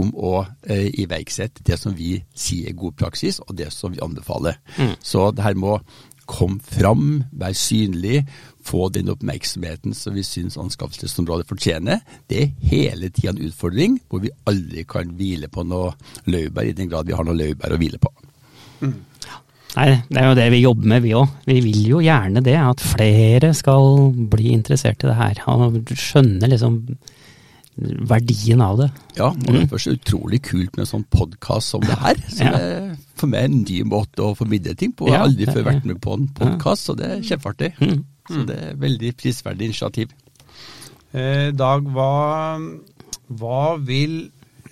om 0.00 0.10
å 0.14 0.34
eh, 0.66 0.88
iverksette 1.02 1.64
det 1.66 1.78
som 1.80 1.94
vi 1.96 2.16
sier 2.34 2.72
er 2.72 2.78
god 2.78 2.96
praksis, 2.98 3.40
og 3.44 3.54
det 3.58 3.70
som 3.74 3.94
vi 3.94 4.02
anbefaler. 4.04 4.58
Mm. 4.78 4.96
Så 5.02 5.30
det 5.34 5.46
her 5.46 5.58
må 5.58 5.78
komme 6.24 6.60
fram, 6.64 7.24
være 7.36 7.56
synlig, 7.58 8.22
få 8.64 8.88
den 8.88 9.10
oppmerksomheten 9.12 9.92
som 9.96 10.14
vi 10.16 10.24
syns 10.24 10.56
anskaffelsesområdet 10.60 11.48
fortjener. 11.50 12.00
Det 12.30 12.40
er 12.40 12.70
hele 12.70 13.10
tida 13.12 13.34
en 13.34 13.42
utfordring 13.44 13.98
hvor 14.08 14.24
vi 14.24 14.32
aldri 14.48 14.86
kan 14.88 15.12
hvile 15.18 15.50
på 15.52 15.66
noe 15.68 15.92
laurbær, 16.24 16.70
i 16.70 16.76
den 16.76 16.88
grad 16.88 17.10
vi 17.10 17.16
har 17.16 17.28
noe 17.28 17.36
laurbær 17.36 17.76
å 17.76 17.80
hvile 17.80 18.00
på. 18.00 18.14
Mm. 18.84 18.94
Nei, 19.74 19.88
det 20.06 20.20
er 20.20 20.28
jo 20.28 20.38
det 20.38 20.46
vi 20.54 20.62
jobber 20.62 20.90
med, 20.92 21.02
vi 21.02 21.14
òg. 21.18 21.30
Vi 21.50 21.56
vil 21.64 21.80
jo 21.88 22.00
gjerne 22.04 22.42
det, 22.46 22.54
at 22.60 22.82
flere 22.94 23.50
skal 23.58 24.12
bli 24.30 24.52
interessert 24.54 25.02
i 25.02 25.08
det 25.10 25.16
her. 25.18 25.40
Og 25.50 25.80
skjønne 25.98 26.50
liksom 26.50 26.78
verdien 27.76 28.62
av 28.62 28.78
det. 28.78 28.88
Ja, 29.16 29.30
og 29.32 29.48
det 29.48 29.64
er 29.64 29.70
først 29.72 29.90
utrolig 29.90 30.40
kult 30.46 30.76
med 30.76 30.84
en 30.84 30.90
sånn 30.90 31.06
podkast 31.10 31.74
som 31.74 31.82
det 31.82 31.96
her. 31.98 32.20
Som 32.30 32.46
ja. 32.46 32.58
er 32.58 32.90
for 33.18 33.30
meg 33.30 33.48
en 33.48 33.62
ny 33.64 33.80
måte 33.88 34.22
å 34.22 34.34
formidle 34.38 34.76
ting 34.78 34.92
på. 34.94 35.08
Jeg 35.10 35.18
har 35.18 35.28
aldri 35.28 35.48
før 35.50 35.66
vært 35.70 35.88
med 35.88 36.00
på 36.02 36.14
en 36.18 36.28
podkast, 36.38 36.88
så 36.88 36.96
det 36.98 37.08
er 37.10 37.24
kjempeartig. 37.26 37.72
Mm. 37.80 38.04
Så 38.30 38.44
det 38.48 38.58
er 38.68 38.78
veldig 38.80 39.10
prisverdig 39.20 39.70
initiativ. 39.70 40.14
Eh, 41.14 41.50
Dag, 41.54 41.88
hva, 41.94 42.58
hva 43.40 43.64
vil 43.82 44.20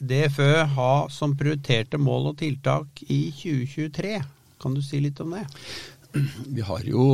DFØ 0.03 0.53
ha 0.77 0.93
som 1.13 1.35
prioriterte 1.39 1.99
mål 2.01 2.33
og 2.33 2.39
tiltak 2.43 3.03
i 3.09 3.25
2023? 3.35 4.15
Kan 4.63 4.79
du 4.79 4.83
si 4.85 5.03
litt 5.03 5.21
om 5.23 5.35
det? 5.37 5.45
Vi 6.53 6.63
har 6.67 6.87
jo 6.87 7.05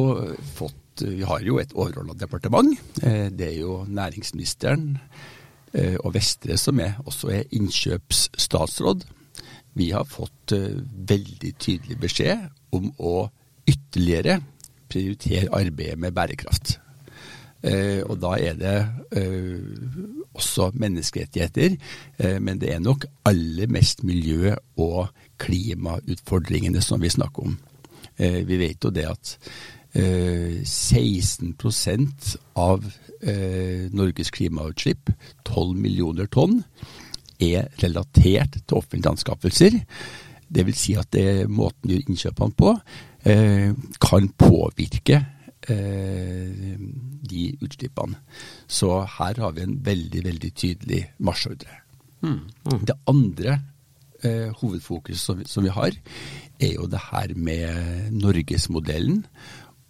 fått 0.57 0.77
vi 0.99 1.23
har 1.23 1.45
jo 1.47 1.61
et 1.63 1.71
overordna 1.79 2.17
departement. 2.19 2.73
Eh, 3.07 3.29
det 3.31 3.53
er 3.53 3.59
jo 3.61 3.85
næringsministeren 3.87 4.97
og 5.75 6.15
Vestre 6.15 6.57
som 6.57 6.79
er, 6.81 6.95
også 7.05 7.29
er 7.35 7.51
innkjøpsstatsråd. 7.53 9.05
Vi 9.79 9.91
har 9.95 10.09
fått 10.09 10.55
eh, 10.57 10.81
veldig 11.09 11.55
tydelig 11.61 11.99
beskjed 12.03 12.49
om 12.75 12.91
å 12.99 13.29
ytterligere 13.69 14.41
prioritere 14.89 15.53
arbeidet 15.55 16.01
med 16.01 16.17
bærekraft. 16.17 16.79
Eh, 17.63 18.01
og 18.07 18.19
da 18.23 18.35
er 18.39 18.59
det 18.59 18.75
eh, 19.19 19.59
også 20.39 20.71
menneskerettigheter, 20.79 21.77
eh, 22.19 22.39
men 22.43 22.61
det 22.63 22.73
er 22.75 22.83
nok 22.83 23.07
aller 23.29 23.71
mest 23.71 24.05
miljø- 24.07 24.57
og 24.79 25.09
klimautfordringene 25.43 26.83
som 26.83 27.03
vi 27.03 27.13
snakker 27.13 27.51
om. 27.51 27.59
Eh, 28.17 28.43
vi 28.47 28.59
vet 28.59 28.83
jo 28.83 28.95
det 28.95 29.07
at 29.11 29.37
16 29.99 31.55
eh, 31.59 32.07
av 32.55 32.87
eh, 33.23 33.89
Norges 33.91 34.31
klimautslipp, 34.35 35.11
12 35.45 35.77
millioner 35.77 36.27
tonn, 36.31 36.63
er 37.39 37.69
relatert 37.83 38.59
til 38.61 38.79
offentlige 38.79 39.15
anskaffelser. 39.15 39.79
Det 40.49 40.65
vil 40.67 40.77
si 40.79 40.95
at 40.99 41.11
det 41.13 41.49
måten 41.51 41.91
vi 41.91 41.99
gjør 41.99 42.09
innkjøpene 42.09 42.59
på, 42.59 42.73
Eh, 43.29 43.75
kan 44.01 44.29
påvirke 44.29 45.25
eh, 45.69 46.79
de 47.31 47.57
utslippene. 47.61 48.15
Så 48.67 49.01
her 49.19 49.41
har 49.43 49.57
vi 49.57 49.65
en 49.67 49.75
veldig, 49.85 50.23
veldig 50.25 50.53
tydelig 50.55 51.03
marsjordre. 51.19 51.81
Mm. 52.23 52.39
Mm. 52.65 52.85
Det 52.87 52.97
andre 53.11 53.59
eh, 54.23 54.55
hovedfokuset 54.61 55.21
som, 55.21 55.43
som, 55.45 55.67
vi 55.67 55.75
har, 55.75 55.99
er 56.61 56.73
jo 56.73 56.87
det 56.87 57.01
her 57.11 57.35
med 57.35 58.15
norgesmodellen 58.15 59.25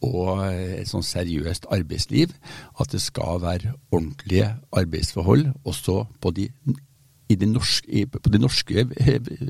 og 0.05 0.45
et 0.49 0.89
sånn 0.89 1.07
seriøst 1.07 1.69
arbeidsliv. 1.75 2.35
At 2.79 2.93
det 2.95 3.03
skal 3.03 3.43
være 3.43 3.75
ordentlige 3.91 4.53
arbeidsforhold 4.73 5.51
også 5.65 6.05
på 6.23 6.35
de 6.37 6.51
de 7.29 7.45
norske, 7.45 8.07
på 8.09 8.31
de 8.33 8.39
norske 8.41 8.85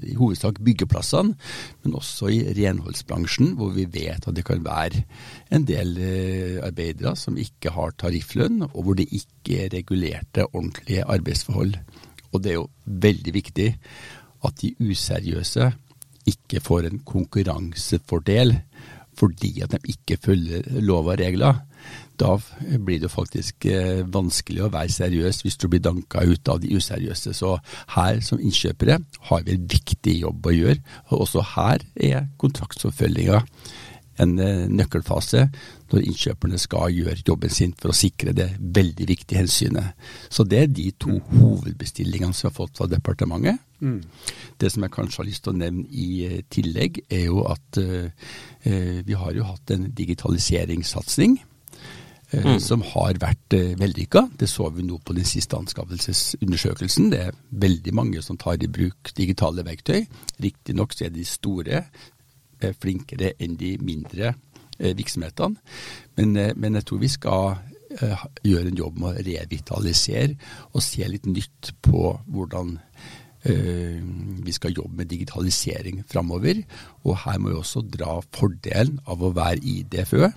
i 0.02 0.14
hovedsak 0.18 0.58
byggeplassene, 0.66 1.36
men 1.84 1.94
også 1.94 2.26
i 2.34 2.40
renholdsbransjen, 2.56 3.52
hvor 3.54 3.70
vi 3.76 3.84
vet 3.86 4.26
at 4.26 4.34
det 4.34 4.44
kan 4.48 4.64
være 4.64 5.04
en 5.54 5.66
del 5.68 5.94
eh, 6.02 6.58
arbeidere 6.66 7.14
som 7.14 7.38
ikke 7.38 7.70
har 7.76 7.94
tarifflønn, 7.94 8.64
og 8.72 8.82
hvor 8.82 8.98
det 8.98 9.06
ikke 9.14 9.62
er 9.62 9.74
regulerte, 9.76 10.48
ordentlige 10.50 11.06
arbeidsforhold. 11.06 11.76
Og 12.32 12.42
det 12.42 12.50
er 12.50 12.58
jo 12.58 12.68
veldig 12.84 13.34
viktig 13.34 13.68
at 14.44 14.58
de 14.62 14.74
useriøse 14.82 15.70
ikke 16.28 16.60
får 16.60 16.88
en 16.88 17.00
konkurransefordel 17.06 18.58
fordi 19.18 19.58
at 19.64 19.74
de 19.74 19.94
ikke 19.94 20.20
følger 20.22 20.78
lov 20.80 21.10
og 21.10 21.18
regler 21.20 21.58
da 22.18 22.34
blir 22.82 23.00
det 23.02 23.10
faktisk 23.12 23.66
eh, 23.70 24.02
vanskelig 24.14 24.64
å 24.64 24.70
være 24.74 24.90
seriøs 24.90 25.42
hvis 25.44 25.58
du 25.60 25.68
blir 25.70 25.82
danka 25.84 26.24
ut 26.26 26.50
av 26.50 26.62
de 26.62 26.72
useriøse. 26.74 27.34
Så 27.36 27.54
her 27.94 28.22
som 28.26 28.42
innkjøpere 28.42 28.98
har 29.30 29.44
vi 29.46 29.54
en 29.54 29.68
viktig 29.70 30.16
jobb 30.24 30.48
å 30.48 30.56
gjøre. 30.56 30.80
Og 31.12 31.26
også 31.26 31.44
her 31.54 31.84
er 31.94 32.26
kontraktsoppfølginga 32.42 33.44
en 34.22 34.34
eh, 34.42 34.66
nøkkelfase 34.70 35.44
når 35.88 36.04
innkjøperne 36.04 36.60
skal 36.60 36.92
gjøre 36.92 37.24
jobben 37.26 37.52
sin 37.52 37.74
for 37.78 37.92
å 37.92 37.96
sikre 37.96 38.34
det 38.36 38.50
veldig 38.60 39.08
viktige 39.08 39.40
hensynet. 39.42 39.96
Så 40.28 40.44
det 40.44 40.62
er 40.62 40.72
de 40.72 40.90
to 41.00 41.18
hovedbestillingene 41.30 42.36
som 42.36 42.48
vi 42.48 42.50
har 42.52 42.56
fått 42.58 42.80
fra 42.80 42.88
departementet. 42.90 43.62
Mm. 43.80 44.00
Det 44.58 44.72
som 44.74 44.84
jeg 44.84 44.94
kanskje 44.94 45.22
har 45.22 45.28
lyst 45.28 45.44
til 45.46 45.54
å 45.54 45.60
nevne 45.60 45.86
i 45.88 46.08
eh, 46.26 46.40
tillegg, 46.50 47.02
er 47.08 47.28
jo 47.28 47.44
at 47.48 47.82
eh, 47.82 48.10
vi 49.06 49.16
har 49.16 49.36
jo 49.36 49.46
hatt 49.48 49.70
en 49.72 49.88
digitaliseringssatsing 49.96 51.38
Eh, 52.30 52.44
mm. 52.44 52.58
som 52.60 52.82
har 52.84 53.16
vært 53.22 53.54
uh, 53.56 53.72
vellykka. 53.80 54.26
Det 54.36 54.50
så 54.52 54.66
vi 54.76 54.84
nå 54.84 54.98
på 55.00 55.14
den 55.16 55.24
siste 55.24 55.56
anskaffelsesundersøkelsen. 55.56 57.08
Det 57.12 57.20
er 57.24 57.38
veldig 57.48 57.94
mange 57.96 58.22
som 58.24 58.36
tar 58.36 58.60
i 58.60 58.68
bruk 58.68 59.14
digitale 59.16 59.64
verktøy. 59.64 60.04
Riktignok 60.44 60.92
så 60.92 61.06
er 61.06 61.14
de 61.14 61.24
store 61.24 61.86
flinkere 62.80 63.34
enn 63.38 63.56
de 63.60 63.76
mindre 63.82 64.32
uh, 64.34 64.92
virksomhetene. 64.98 65.58
Men, 66.18 66.34
men, 66.58 66.78
jeg 66.78 66.88
tror 66.88 67.02
vi 67.02 67.12
skal 67.12 67.58
gjøre 68.44 68.68
en 68.68 68.76
jobb 68.76 68.98
med 69.00 69.08
å 69.16 69.22
revitalisere 69.24 70.34
og 70.76 70.82
se 70.84 71.06
litt 71.08 71.24
nytt 71.26 71.70
på 71.82 72.10
hvordan 72.28 72.74
vi 73.48 74.52
skal 74.52 74.74
jobbe 74.74 74.98
med 74.98 75.08
digitalisering 75.08 76.02
framover. 76.10 76.58
Og 77.06 77.16
her 77.22 77.38
må 77.40 77.54
vi 77.54 77.56
også 77.56 77.80
dra 77.86 78.18
fordelen 78.34 78.98
av 79.08 79.22
å 79.24 79.30
være 79.32 79.62
i 79.62 79.78
DFØ 79.88 80.28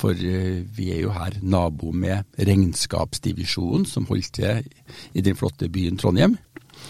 For 0.00 0.18
eh, 0.18 0.62
vi 0.76 0.90
er 0.94 1.04
jo 1.04 1.14
her 1.14 1.38
nabo 1.42 1.92
med 1.94 2.26
regnskapsdivisjonen, 2.38 3.86
som 3.86 4.08
holdt 4.10 4.32
til 4.40 4.66
i 5.14 5.22
den 5.22 5.38
flotte 5.38 5.70
byen 5.70 5.98
Trondheim. 6.00 6.36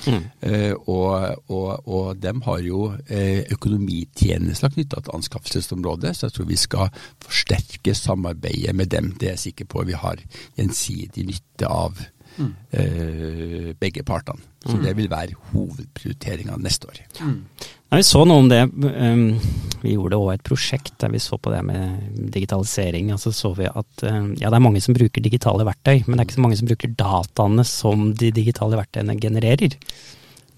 Mm. 0.05 0.25
Eh, 0.41 0.73
og, 0.91 1.45
og, 1.49 1.89
og 1.89 2.21
de 2.21 2.33
har 2.47 2.65
jo 2.65 2.81
eh, 3.09 3.45
økonomitjenester 3.55 4.75
knytta 4.75 5.01
til 5.01 5.17
anskaffelsesområdet, 5.19 6.15
så 6.17 6.29
jeg 6.29 6.37
tror 6.37 6.51
vi 6.51 6.61
skal 6.61 6.91
forsterke 7.25 7.95
samarbeidet 7.97 8.75
med 8.77 8.93
dem. 8.93 9.13
Det 9.19 9.31
er 9.31 9.37
jeg 9.39 9.47
sikker 9.49 9.71
på 9.71 9.87
vi 9.89 9.97
har 9.99 10.21
gjensidig 10.59 11.29
nytte 11.31 11.71
av. 11.71 12.05
Mm. 12.37 12.51
Eh, 12.71 13.71
begge 13.79 14.03
partene. 14.07 14.43
Så 14.65 14.79
mm. 14.79 14.83
det 14.85 14.93
vil 14.97 15.11
være 15.13 15.37
hovedprioriteringa 15.53 16.57
neste 16.63 16.89
år. 16.89 17.01
Mm. 17.21 17.37
Ja, 17.61 17.99
vi 18.01 18.07
så 18.07 18.25
noe 18.27 18.43
om 18.43 18.49
det. 18.51 18.63
Um, 18.73 19.37
vi 19.85 19.93
gjorde 19.93 20.19
òg 20.19 20.33
et 20.33 20.47
prosjekt 20.47 20.97
der 21.03 21.13
vi 21.13 21.21
så 21.23 21.37
på 21.39 21.53
det 21.53 21.61
med 21.69 22.01
digitalisering. 22.35 23.13
Altså 23.15 23.31
så 23.35 23.53
vi 23.59 23.69
at 23.69 24.07
um, 24.09 24.33
ja, 24.41 24.49
det 24.49 24.59
er 24.59 24.65
mange 24.65 24.83
som 24.83 24.97
bruker 24.97 25.23
digitale 25.25 25.67
verktøy, 25.69 26.03
men 26.07 26.17
det 26.17 26.25
er 26.25 26.29
ikke 26.29 26.39
så 26.41 26.47
mange 26.47 26.59
som 26.59 26.71
bruker 26.71 26.97
dataene 26.99 27.67
som 27.69 28.11
de 28.19 28.33
digitale 28.35 28.81
verktøyene 28.81 29.19
genererer. 29.21 29.79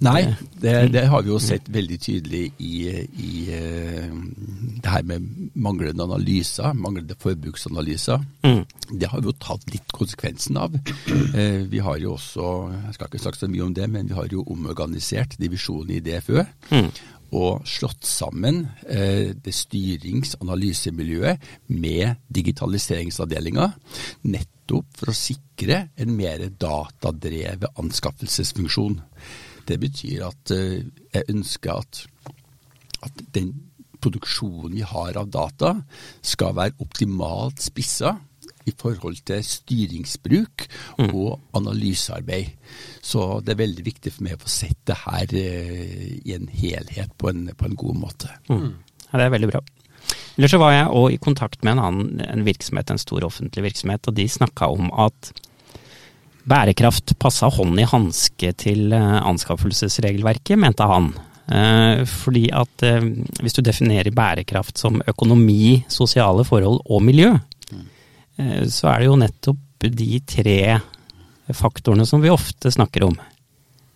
Nei, 0.04 0.26
det, 0.60 0.74
det, 0.92 1.06
har 1.08 1.22
vi 1.24 1.30
jo 1.30 1.38
sett 1.40 1.70
veldig 1.72 1.96
tydelig 2.04 2.42
i, 2.60 2.72
i 3.24 3.30
uh, 3.48 4.12
det 4.82 4.92
her 4.92 5.06
med 5.08 5.24
manglende 5.54 6.04
analyser, 6.04 6.76
manglende 6.76 7.16
forbruksanalyser. 7.20 8.20
Mm. 8.44 8.62
Det 8.92 9.08
har 9.08 9.24
vi 9.24 9.30
jo 9.30 9.36
tatt 9.40 9.64
litt 9.72 9.96
konsekvensen 9.96 10.60
av. 10.60 10.76
Uh, 10.76 11.64
vi 11.72 11.80
har 11.80 11.96
jo 12.02 12.12
også, 12.18 12.52
jeg 12.74 12.98
skal 12.98 13.08
ikke 13.08 13.24
snakke 13.24 13.40
så 13.40 13.50
mye 13.52 13.66
om 13.70 13.76
det, 13.78 13.88
men 13.88 14.12
vi 14.12 14.18
har 14.18 14.28
jo 14.32 14.44
omorganisert 14.52 15.38
divisjonen 15.40 15.96
i 15.96 16.02
DFØ. 16.04 16.44
Mm 16.76 16.90
og 17.34 17.66
slått 17.66 18.06
sammen 18.06 18.62
eh, 18.86 19.34
det 19.34 19.54
styrings- 19.54 20.36
og 20.36 20.46
analysemiljøet 20.46 21.42
med 21.74 22.22
digitaliseringsavdelinga, 22.30 23.66
nettopp 24.30 25.00
for 25.00 25.10
å 25.10 25.16
sikre 25.16 25.80
en 25.98 26.14
mer 26.16 26.46
datadrevet 26.60 27.82
anskaffelsesfunksjon. 27.82 29.00
Det 29.66 29.78
betyr 29.82 30.26
at 30.28 30.54
eh, 30.54 30.84
jeg 31.14 31.30
ønsker 31.32 31.80
at, 31.80 32.04
at 33.06 33.24
den 33.34 33.54
produksjonen 34.02 34.76
vi 34.76 34.84
har 34.86 35.16
av 35.18 35.30
data, 35.32 35.74
skal 36.22 36.56
være 36.56 36.76
optimalt 36.84 37.62
spissa 37.64 38.16
i 38.66 38.74
forhold 38.74 39.20
til 39.26 39.44
styringsbruk 39.46 40.66
mm. 40.98 41.10
og 41.14 41.38
analysearbeid. 41.56 42.50
Så 43.02 43.40
det 43.46 43.54
er 43.54 43.62
veldig 43.62 43.86
viktig 43.86 44.12
for 44.14 44.26
meg 44.26 44.36
å 44.36 44.42
få 44.42 44.52
sett 44.52 44.80
det 44.90 44.98
her 45.04 45.34
eh, 45.38 46.18
i 46.26 46.34
en 46.36 46.50
helhet 46.50 47.14
på 47.18 47.30
en, 47.30 47.46
på 47.54 47.68
en 47.68 47.78
god 47.78 48.00
måte. 48.02 48.30
Mm. 48.50 48.72
Ja, 49.06 49.18
det 49.18 49.26
er 49.28 49.34
veldig 49.36 49.52
bra. 49.54 49.62
Eller 50.36 50.50
så 50.52 50.58
var 50.60 50.74
jeg 50.74 50.92
òg 50.92 51.14
i 51.14 51.22
kontakt 51.22 51.62
med 51.64 51.76
en 51.76 51.84
annen 51.86 52.24
en 52.26 52.46
virksomhet, 52.46 52.90
en 52.90 53.00
stor 53.00 53.24
offentlig 53.26 53.70
virksomhet, 53.70 54.06
og 54.06 54.18
de 54.18 54.26
snakka 54.30 54.68
om 54.74 54.90
at 54.92 55.30
bærekraft 56.46 57.16
passa 57.22 57.50
hånd 57.52 57.80
i 57.82 57.88
hanske 57.88 58.52
til 58.58 58.94
eh, 58.94 59.16
anskaffelsesregelverket, 59.26 60.58
mente 60.62 60.86
han. 60.86 61.10
Eh, 61.46 62.04
fordi 62.10 62.48
at 62.54 62.86
hvis 63.42 63.54
du 63.54 63.62
definerer 63.66 64.14
bærekraft 64.14 64.78
som 64.82 65.02
økonomi, 65.06 65.84
sosiale 65.92 66.46
forhold 66.46 66.80
og 66.86 67.04
miljø, 67.06 67.34
Eh, 68.36 68.64
så 68.68 68.90
er 68.92 69.02
det 69.02 69.10
jo 69.10 69.20
nettopp 69.20 69.86
de 69.86 70.20
tre 70.26 70.58
faktorene 71.54 72.06
som 72.08 72.22
vi 72.24 72.32
ofte 72.32 72.72
snakker 72.72 73.06
om. 73.08 73.16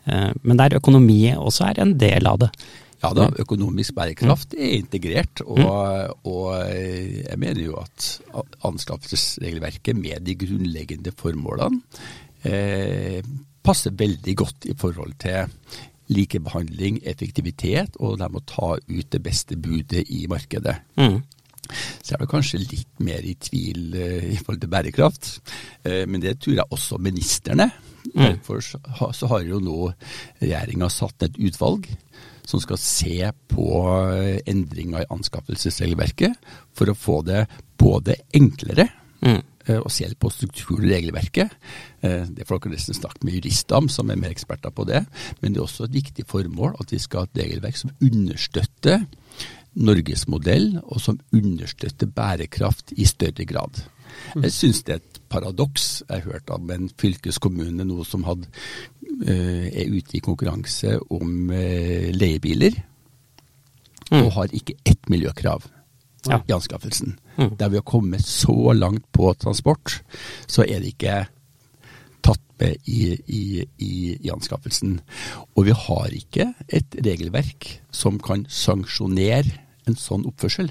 Eh, 0.04 0.30
men 0.42 0.60
der 0.60 0.78
økonomi 0.80 1.22
også 1.34 1.70
er 1.70 1.82
en 1.84 1.96
del 2.00 2.28
av 2.30 2.40
det. 2.44 2.52
Ja 3.00 3.14
da, 3.16 3.30
økonomisk 3.40 3.94
bærekraft 3.96 4.52
er 4.58 4.74
integrert. 4.76 5.40
Og, 5.46 5.60
mm. 5.60 6.26
og 6.28 6.48
jeg 6.68 7.38
mener 7.40 7.62
jo 7.64 7.78
at 7.80 8.10
anskaffelsesregelverket 8.68 9.96
med 9.96 10.26
de 10.26 10.34
grunnleggende 10.42 11.14
formålene 11.16 11.80
eh, 12.44 13.20
passer 13.62 13.96
veldig 13.96 14.36
godt 14.36 14.70
i 14.70 14.76
forhold 14.78 15.16
til 15.20 15.50
likebehandling, 16.10 17.02
effektivitet, 17.06 17.98
og 18.02 18.18
de 18.18 18.28
må 18.32 18.42
ta 18.48 18.72
ut 18.80 19.12
det 19.12 19.20
beste 19.22 19.56
budet 19.60 20.08
i 20.10 20.24
markedet. 20.30 20.80
Mm 20.98 21.20
så 22.02 22.14
er 22.14 22.22
det 22.22 22.30
kanskje 22.30 22.62
litt 22.62 23.02
mer 23.04 23.24
i 23.26 23.36
tvil 23.40 23.94
uh, 23.94 24.28
i 24.32 24.38
forhold 24.40 24.62
til 24.62 24.72
bærekraft. 24.72 25.30
Uh, 25.86 26.04
men 26.10 26.22
det 26.22 26.38
tror 26.42 26.58
jeg 26.58 26.74
også 26.76 27.00
ministerne. 27.02 27.70
Mm. 28.14 28.22
Derfor 28.24 28.62
så 28.64 29.30
har 29.30 29.44
jo 29.44 29.60
nå 29.62 29.90
regjeringa 30.40 30.88
satt 30.92 31.26
et 31.26 31.36
utvalg 31.38 31.90
som 32.48 32.62
skal 32.62 32.80
se 32.80 33.28
på 33.52 33.66
eh, 34.16 34.40
endringer 34.48 35.04
i 35.04 35.10
anskaffelsesregelverket 35.12 36.48
for 36.74 36.90
å 36.90 36.96
få 36.98 37.18
det 37.28 37.44
både 37.78 38.16
enklere 38.34 38.88
mm. 39.20 39.42
Og 39.78 39.90
se 39.94 40.08
på 40.18 40.30
strukturen 40.32 40.88
i 40.88 40.94
regelverket. 40.94 41.52
Det 42.00 42.46
får 42.48 42.62
dere 42.64 42.74
nesten 42.74 42.96
snakke 42.96 43.24
med 43.26 43.36
jurister 43.38 43.78
om, 43.78 43.88
som 43.92 44.10
er 44.10 44.18
mer 44.20 44.32
eksperter 44.32 44.72
på 44.74 44.86
det. 44.88 45.04
Men 45.40 45.52
det 45.52 45.60
er 45.60 45.66
også 45.66 45.86
et 45.86 45.96
viktig 45.98 46.24
formål 46.28 46.74
at 46.80 46.92
vi 46.94 47.00
skal 47.02 47.24
ha 47.24 47.28
et 47.28 47.42
regelverk 47.42 47.78
som 47.80 47.92
understøtter 48.00 49.04
Norges 49.80 50.26
modell, 50.26 50.80
og 50.82 50.98
som 51.00 51.20
understøtter 51.36 52.10
bærekraft 52.10 52.94
i 52.98 53.06
større 53.06 53.46
grad. 53.46 53.84
Jeg 54.34 54.52
syns 54.52 54.82
det 54.86 54.94
er 54.96 55.02
et 55.02 55.20
paradoks. 55.30 56.02
Jeg 56.08 56.22
har 56.22 56.32
hørt 56.32 56.50
om 56.50 56.70
en 56.74 56.90
fylkeskommune 56.98 57.86
nå 57.86 58.04
som 58.08 58.26
hadde, 58.26 58.50
uh, 59.22 59.66
er 59.70 59.92
ute 59.94 60.18
i 60.18 60.24
konkurranse 60.24 60.98
om 61.10 61.52
leiebiler, 62.16 62.80
mm. 64.10 64.22
og 64.24 64.32
har 64.38 64.56
ikke 64.56 64.78
ett 64.84 65.10
miljøkrav 65.12 65.68
ja. 66.28 66.40
i 66.46 66.52
anskaffelsen. 66.52 67.18
Mm. 67.36 67.56
Der 67.58 67.68
vi 67.68 67.80
har 67.80 67.86
kommet 67.86 68.24
så 68.26 68.72
langt 68.76 69.06
på 69.12 69.32
transport, 69.40 70.00
så 70.46 70.64
er 70.66 70.80
det 70.82 70.94
ikke 70.94 71.22
tatt 72.24 72.42
med 72.60 72.76
i, 72.84 73.14
i, 73.26 73.44
i, 73.78 73.92
i, 74.18 74.30
anskaffelsen. 74.32 74.98
Og 75.56 75.70
vi 75.70 75.76
har 75.86 76.12
ikke 76.16 76.52
et 76.68 77.00
regelverk 77.06 77.70
som 77.94 78.20
kan 78.22 78.44
sanksjonere 78.48 79.56
en 79.88 79.96
sånn 79.98 80.26
oppførsel. 80.28 80.70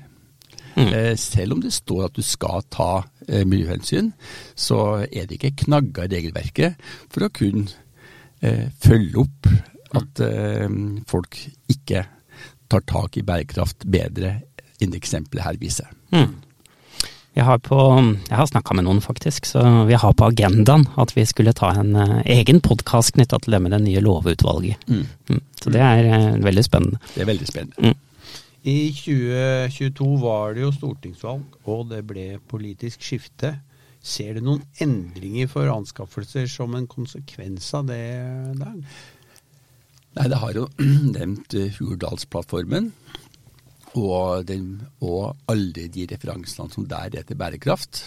Mm. 0.75 0.93
Eh, 0.93 1.15
selv 1.17 1.57
om 1.57 1.63
det 1.63 1.73
står 1.73 2.05
at 2.05 2.15
du 2.15 2.23
skal 2.23 2.63
ta 2.71 2.91
eh, 3.27 3.41
miljøhensyn, 3.47 4.13
så 4.55 5.01
er 5.09 5.25
det 5.25 5.39
ikke 5.39 5.65
knagger 5.65 6.05
i 6.05 6.13
regelverket 6.13 6.77
for 7.09 7.25
å 7.25 7.33
kunne 7.33 7.65
eh, 8.45 8.69
følge 8.79 9.25
opp 9.25 9.49
at 9.97 10.21
eh, 10.21 10.69
folk 11.09 11.41
ikke 11.73 12.05
tar 12.69 12.85
tak 12.85 13.17
i 13.17 13.25
bærekraft 13.25 13.87
bedre 13.89 14.35
eksempelet 14.81 15.45
her 15.45 15.59
viser. 15.59 15.89
Mm. 16.15 16.37
Jeg 17.37 17.45
har, 17.45 17.59
på, 17.61 17.77
jeg 18.25 18.35
har 18.35 18.47
snakka 18.49 18.75
med 18.75 18.87
noen, 18.87 18.99
faktisk, 19.05 19.45
så 19.47 19.61
vi 19.87 19.95
har 20.01 20.15
på 20.17 20.27
agendaen 20.27 20.87
at 20.99 21.13
vi 21.15 21.23
skulle 21.29 21.53
ta 21.55 21.69
en 21.77 21.93
uh, 21.95 22.17
egen 22.27 22.59
podkast 22.65 23.13
knytta 23.15 23.37
til 23.39 23.55
det 23.55 23.61
med 23.63 23.71
det 23.75 23.79
nye 23.85 24.01
lovutvalget. 24.03 24.81
Mm. 24.89 25.05
Mm. 25.29 25.41
Så 25.61 25.71
det 25.71 25.83
er 25.85 26.09
uh, 26.09 26.39
veldig 26.43 26.65
spennende. 26.65 26.99
Det 27.13 27.23
er 27.23 27.29
veldig 27.29 27.47
spennende. 27.47 27.93
Mm. 27.93 27.97
I 28.67 28.91
2022 28.91 30.09
var 30.19 30.57
det 30.57 30.65
jo 30.65 30.73
stortingsvalg, 30.75 31.61
og 31.69 31.85
det 31.93 32.01
ble 32.09 32.25
politisk 32.51 33.05
skifte. 33.07 33.53
Ser 34.03 34.35
du 34.35 34.43
noen 34.43 34.65
endringer 34.83 35.47
for 35.51 35.69
anskaffelser 35.71 36.49
som 36.51 36.75
en 36.75 36.89
konsekvens 36.91 37.69
av 37.77 37.87
det? 37.87 38.03
Der? 38.59 38.75
Nei, 40.17 40.27
Det 40.27 40.41
har 40.43 40.57
jo 40.57 40.67
nevnt 41.15 41.55
Hurdalsplattformen, 41.77 42.91
og, 43.97 44.45
den, 44.47 44.81
og, 45.01 45.35
alle 45.49 45.87
de 45.89 46.05
referansene 46.11 46.69
som 46.71 46.85
der 46.89 47.15
er 47.17 47.25
til 47.25 47.37
bærekraft. 47.39 48.01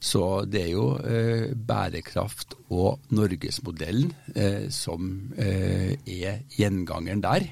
Så 0.00 0.44
det 0.44 0.66
er 0.66 0.72
jo 0.74 0.86
eh, 0.98 1.52
bærekraft 1.56 2.56
og 2.70 3.00
norgesmodellen 3.10 4.12
eh, 4.36 4.68
som 4.70 5.32
eh, 5.38 5.96
er 6.06 6.42
gjengangeren 6.56 7.22
der. 7.24 7.48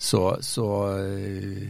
Så, 0.00 0.38
så, 0.40 0.68
eh, 0.96 1.68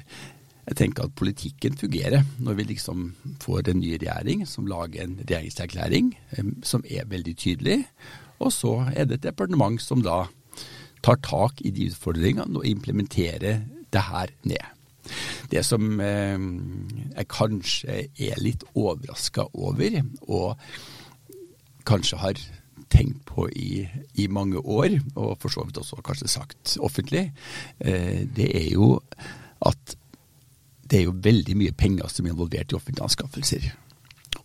jeg 0.70 0.76
tenker 0.78 1.08
at 1.08 1.16
politikken 1.18 1.74
fungerer 1.74 2.22
når 2.38 2.58
vi 2.60 2.68
liksom 2.68 3.08
får 3.42 3.72
en 3.72 3.80
ny 3.82 3.96
regjering 3.96 4.44
som 4.46 4.68
lager 4.70 5.02
en 5.02 5.18
regjeringserklæring 5.24 6.12
eh, 6.36 6.52
som 6.62 6.84
er 6.86 7.08
veldig 7.10 7.36
tydelig. 7.36 7.80
Og 8.40 8.52
så 8.54 8.76
er 8.94 9.08
det 9.08 9.18
et 9.18 9.30
departement 9.32 9.82
som 9.82 10.04
da 10.04 10.28
tar 11.02 11.18
tak 11.24 11.60
i 11.64 11.72
de 11.74 11.88
utfordringene 11.90 12.60
og 12.60 12.66
implementerer 12.68 13.64
det 13.90 14.02
her 14.06 14.30
ned. 14.46 14.79
Det 15.50 15.64
som 15.66 16.00
eh, 16.04 16.38
jeg 17.16 17.28
kanskje 17.32 18.00
er 18.06 18.42
litt 18.42 18.64
overraska 18.74 19.48
over, 19.54 20.00
og 20.28 20.58
kanskje 21.88 22.20
har 22.20 22.42
tenkt 22.90 23.22
på 23.28 23.46
i, 23.54 23.84
i, 24.18 24.26
mange 24.26 24.58
år, 24.58 24.98
og 25.14 25.36
for 25.42 25.52
så 25.52 25.64
vidt 25.66 25.78
også 25.80 26.02
kanskje 26.06 26.30
sagt 26.30 26.76
offentlig, 26.82 27.30
eh, 27.78 28.26
det 28.26 28.50
er 28.50 28.70
jo 28.74 28.96
at 29.66 29.96
det 30.90 30.98
er 30.98 31.06
jo 31.06 31.20
veldig 31.22 31.54
mye 31.58 31.76
penger 31.78 32.10
som 32.10 32.26
er 32.26 32.34
involvert 32.34 32.72
i 32.72 32.76
offentlige 32.78 33.06
anskaffelser. 33.06 33.70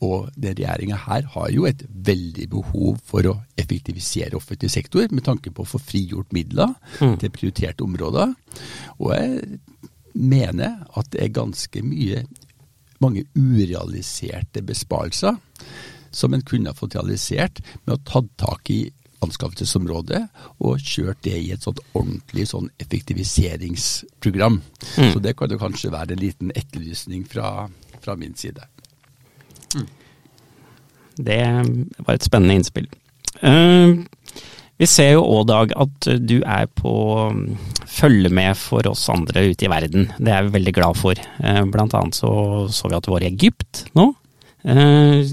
Og 0.04 0.30
den 0.36 0.58
regjeringa 0.58 0.98
her 1.06 1.26
har 1.34 1.52
jo 1.54 1.66
et 1.66 1.82
veldig 1.88 2.48
behov 2.52 3.00
for 3.08 3.26
å 3.30 3.36
effektivisere 3.58 4.38
offentlig 4.38 4.70
sektor, 4.74 5.08
med 5.10 5.26
tanke 5.26 5.54
på 5.56 5.64
å 5.64 5.70
få 5.70 5.82
frigjort 5.82 6.36
midler 6.36 6.76
mm. 7.00 7.16
til 7.22 7.34
prioriterte 7.34 7.86
områder. 7.86 8.36
Og 9.00 9.14
jeg 9.16 9.60
mener 10.16 10.82
at 10.96 11.12
det 11.14 11.24
er 11.24 11.36
ganske 11.36 11.84
mye 11.86 12.24
mange 13.04 13.26
urealiserte 13.36 14.64
besparelser 14.66 15.36
som 16.16 16.34
en 16.34 16.46
kunne 16.48 16.72
ha 16.72 16.78
fått 16.78 16.96
realisert 16.96 17.60
med 17.84 17.98
å 17.98 18.04
ta 18.08 18.22
tak 18.40 18.72
i 18.72 18.86
anskaffelsesområdet 19.26 20.22
og 20.64 20.80
kjørt 20.84 21.24
det 21.26 21.36
i 21.40 21.52
et 21.56 21.66
sånt 21.66 21.82
ordentlig 21.94 22.48
sånn 22.52 22.70
effektiviseringsprogram. 22.84 24.62
Mm. 24.96 25.12
Så 25.12 25.22
det 25.24 25.36
kan 25.40 25.52
jo 25.52 25.60
kanskje 25.60 25.92
være 25.94 26.16
en 26.16 26.24
liten 26.24 26.54
etterlysning 26.56 27.26
fra, 27.28 27.68
fra 28.04 28.16
min 28.20 28.36
side. 28.40 28.64
Det 31.16 31.42
var 31.98 32.14
et 32.16 32.28
spennende 32.28 32.60
innspill. 32.60 32.88
Eh, 33.42 33.96
vi 34.78 34.88
ser 34.90 35.14
jo 35.16 35.22
òg, 35.24 35.46
Dag, 35.48 35.72
at 35.80 36.08
du 36.28 36.38
er 36.44 36.66
på 36.68 36.92
mm, 37.32 37.46
følge 37.88 38.30
med 38.34 38.58
for 38.60 38.86
oss 38.90 39.06
andre 39.14 39.46
ute 39.52 39.66
i 39.68 39.72
verden. 39.72 40.10
Det 40.20 40.34
er 40.36 40.44
vi 40.48 40.56
veldig 40.58 40.74
glad 40.76 40.98
for. 41.00 41.16
Eh, 41.40 41.62
Blant 41.72 41.96
annet 41.96 42.18
så, 42.18 42.32
så 42.74 42.90
vi 42.92 42.98
at 42.98 43.08
du 43.08 43.14
var 43.14 43.24
i 43.24 43.30
Egypt 43.32 43.86
nå. 43.96 44.10
Eh, 44.66 45.32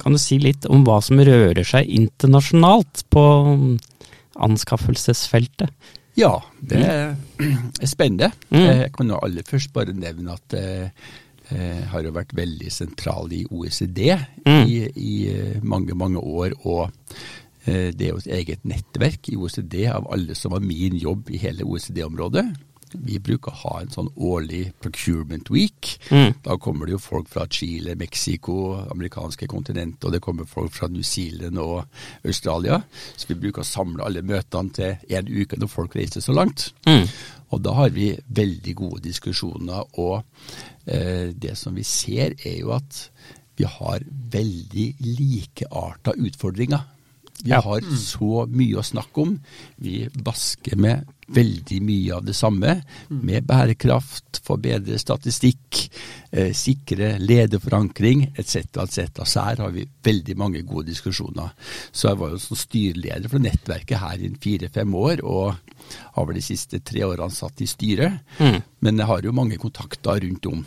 Kan 0.00 0.16
du 0.16 0.18
si 0.18 0.38
litt 0.42 0.66
om 0.66 0.82
hva 0.88 0.98
som 1.04 1.20
rører 1.22 1.62
seg 1.68 1.86
internasjonalt 1.92 3.04
på 3.12 3.24
mm, 3.54 3.72
anskaffelsesfeltet? 4.50 5.70
Ja, 6.18 6.34
det 6.60 6.82
er 6.84 7.88
spennende. 7.88 8.32
Mm. 8.50 8.60
Eh, 8.64 8.78
Jeg 8.86 8.92
kan 8.96 9.10
jo 9.12 9.20
aller 9.22 9.46
først 9.46 9.72
bare 9.76 9.94
nevne 9.96 10.34
at 10.34 10.56
jeg 10.58 10.90
eh, 11.54 11.84
har 11.92 12.04
jo 12.04 12.12
vært 12.16 12.34
veldig 12.36 12.72
sentral 12.74 13.30
i 13.36 13.44
OECD 13.50 14.02
Mm. 14.40 14.64
i, 14.66 14.76
i 14.96 15.14
eh, 15.30 15.56
mange, 15.62 15.94
mange 15.94 16.18
år. 16.18 16.54
Og 16.64 16.88
eh, 16.88 17.39
det 17.66 18.06
er 18.06 18.14
jo 18.14 18.20
et 18.22 18.32
eget 18.40 18.62
nettverk 18.64 19.28
i 19.28 19.36
OECD 19.36 19.82
av 19.92 20.06
alle 20.12 20.34
som 20.38 20.54
har 20.56 20.64
min 20.64 20.96
jobb 20.96 21.28
i 21.34 21.40
hele 21.42 21.66
OECD-området. 21.68 22.46
Vi 22.92 23.18
bruker 23.22 23.52
å 23.52 23.60
ha 23.62 23.74
en 23.80 23.92
sånn 23.92 24.08
årlig 24.18 24.72
procurement 24.82 25.50
week. 25.52 25.92
Mm. 26.10 26.34
Da 26.42 26.56
kommer 26.62 26.88
det 26.88 26.96
jo 26.96 27.02
folk 27.02 27.28
fra 27.30 27.46
Chile, 27.52 27.94
Mexico, 27.98 28.80
amerikanske 28.90 29.46
kontinentet, 29.50 30.06
og 30.08 30.14
det 30.14 30.22
kommer 30.24 30.48
folk 30.50 30.74
fra 30.74 30.88
New 30.90 31.04
Zealand 31.06 31.60
og 31.62 31.84
Australia. 32.26 32.80
Så 33.14 33.30
vi 33.30 33.38
bruker 33.38 33.62
å 33.62 33.68
samle 33.68 34.06
alle 34.06 34.24
møtene 34.26 34.74
til 34.74 35.18
en 35.20 35.30
uke 35.30 35.60
når 35.60 35.70
folk 35.70 35.94
reiser 35.98 36.24
så 36.24 36.34
langt. 36.34 36.70
Mm. 36.88 37.06
Og 37.50 37.62
da 37.66 37.74
har 37.78 37.94
vi 37.94 38.12
veldig 38.26 38.74
gode 38.78 39.04
diskusjoner, 39.06 39.86
og 39.98 40.22
eh, 40.86 41.30
det 41.34 41.56
som 41.58 41.74
vi 41.78 41.86
ser 41.86 42.36
er 42.46 42.60
jo 42.60 42.74
at 42.74 43.06
vi 43.58 43.66
har 43.68 44.02
veldig 44.32 44.88
likearta 45.04 46.14
utfordringer. 46.16 46.86
Vi 47.44 47.50
Ja. 47.50 47.60
har 47.60 47.80
så 47.80 48.46
mye 48.48 48.76
å 48.76 48.84
snakke 48.84 49.22
om. 49.22 49.40
Vi 49.78 50.08
basker 50.08 50.76
med 50.76 51.06
veldig 51.30 51.80
mye 51.82 52.14
av 52.16 52.24
det 52.24 52.34
samme. 52.34 52.82
Med 53.08 53.46
bærekraft, 53.46 54.40
forbedre 54.44 54.98
statistikk, 54.98 55.90
eh, 56.32 56.52
sikre 56.52 57.18
lederforankring 57.18 58.32
etc. 58.36 58.82
etc. 58.82 59.24
Så 59.24 59.40
her 59.44 59.56
har 59.56 59.70
vi 59.70 59.86
veldig 60.02 60.36
mange 60.36 60.62
gode 60.66 60.86
diskusjoner. 60.86 61.50
Så 61.92 62.08
jeg 62.08 62.18
var 62.18 62.30
jo 62.30 62.38
som 62.38 62.56
styreleder 62.56 63.28
for 63.30 63.38
nettverket 63.38 63.98
her 63.98 64.18
i 64.18 64.28
fire-fem 64.40 64.94
år, 64.94 65.22
og 65.24 65.54
har 66.14 66.26
vel 66.26 66.34
de 66.34 66.40
siste 66.42 66.80
tre 66.84 67.00
årene 67.06 67.30
satt 67.32 67.60
i 67.60 67.66
styret. 67.66 68.20
Mm. 68.38 68.62
Men 68.82 68.96
jeg 68.98 69.06
har 69.06 69.22
jo 69.22 69.32
mange 69.32 69.56
kontakter 69.58 70.20
rundt 70.20 70.46
om. 70.46 70.66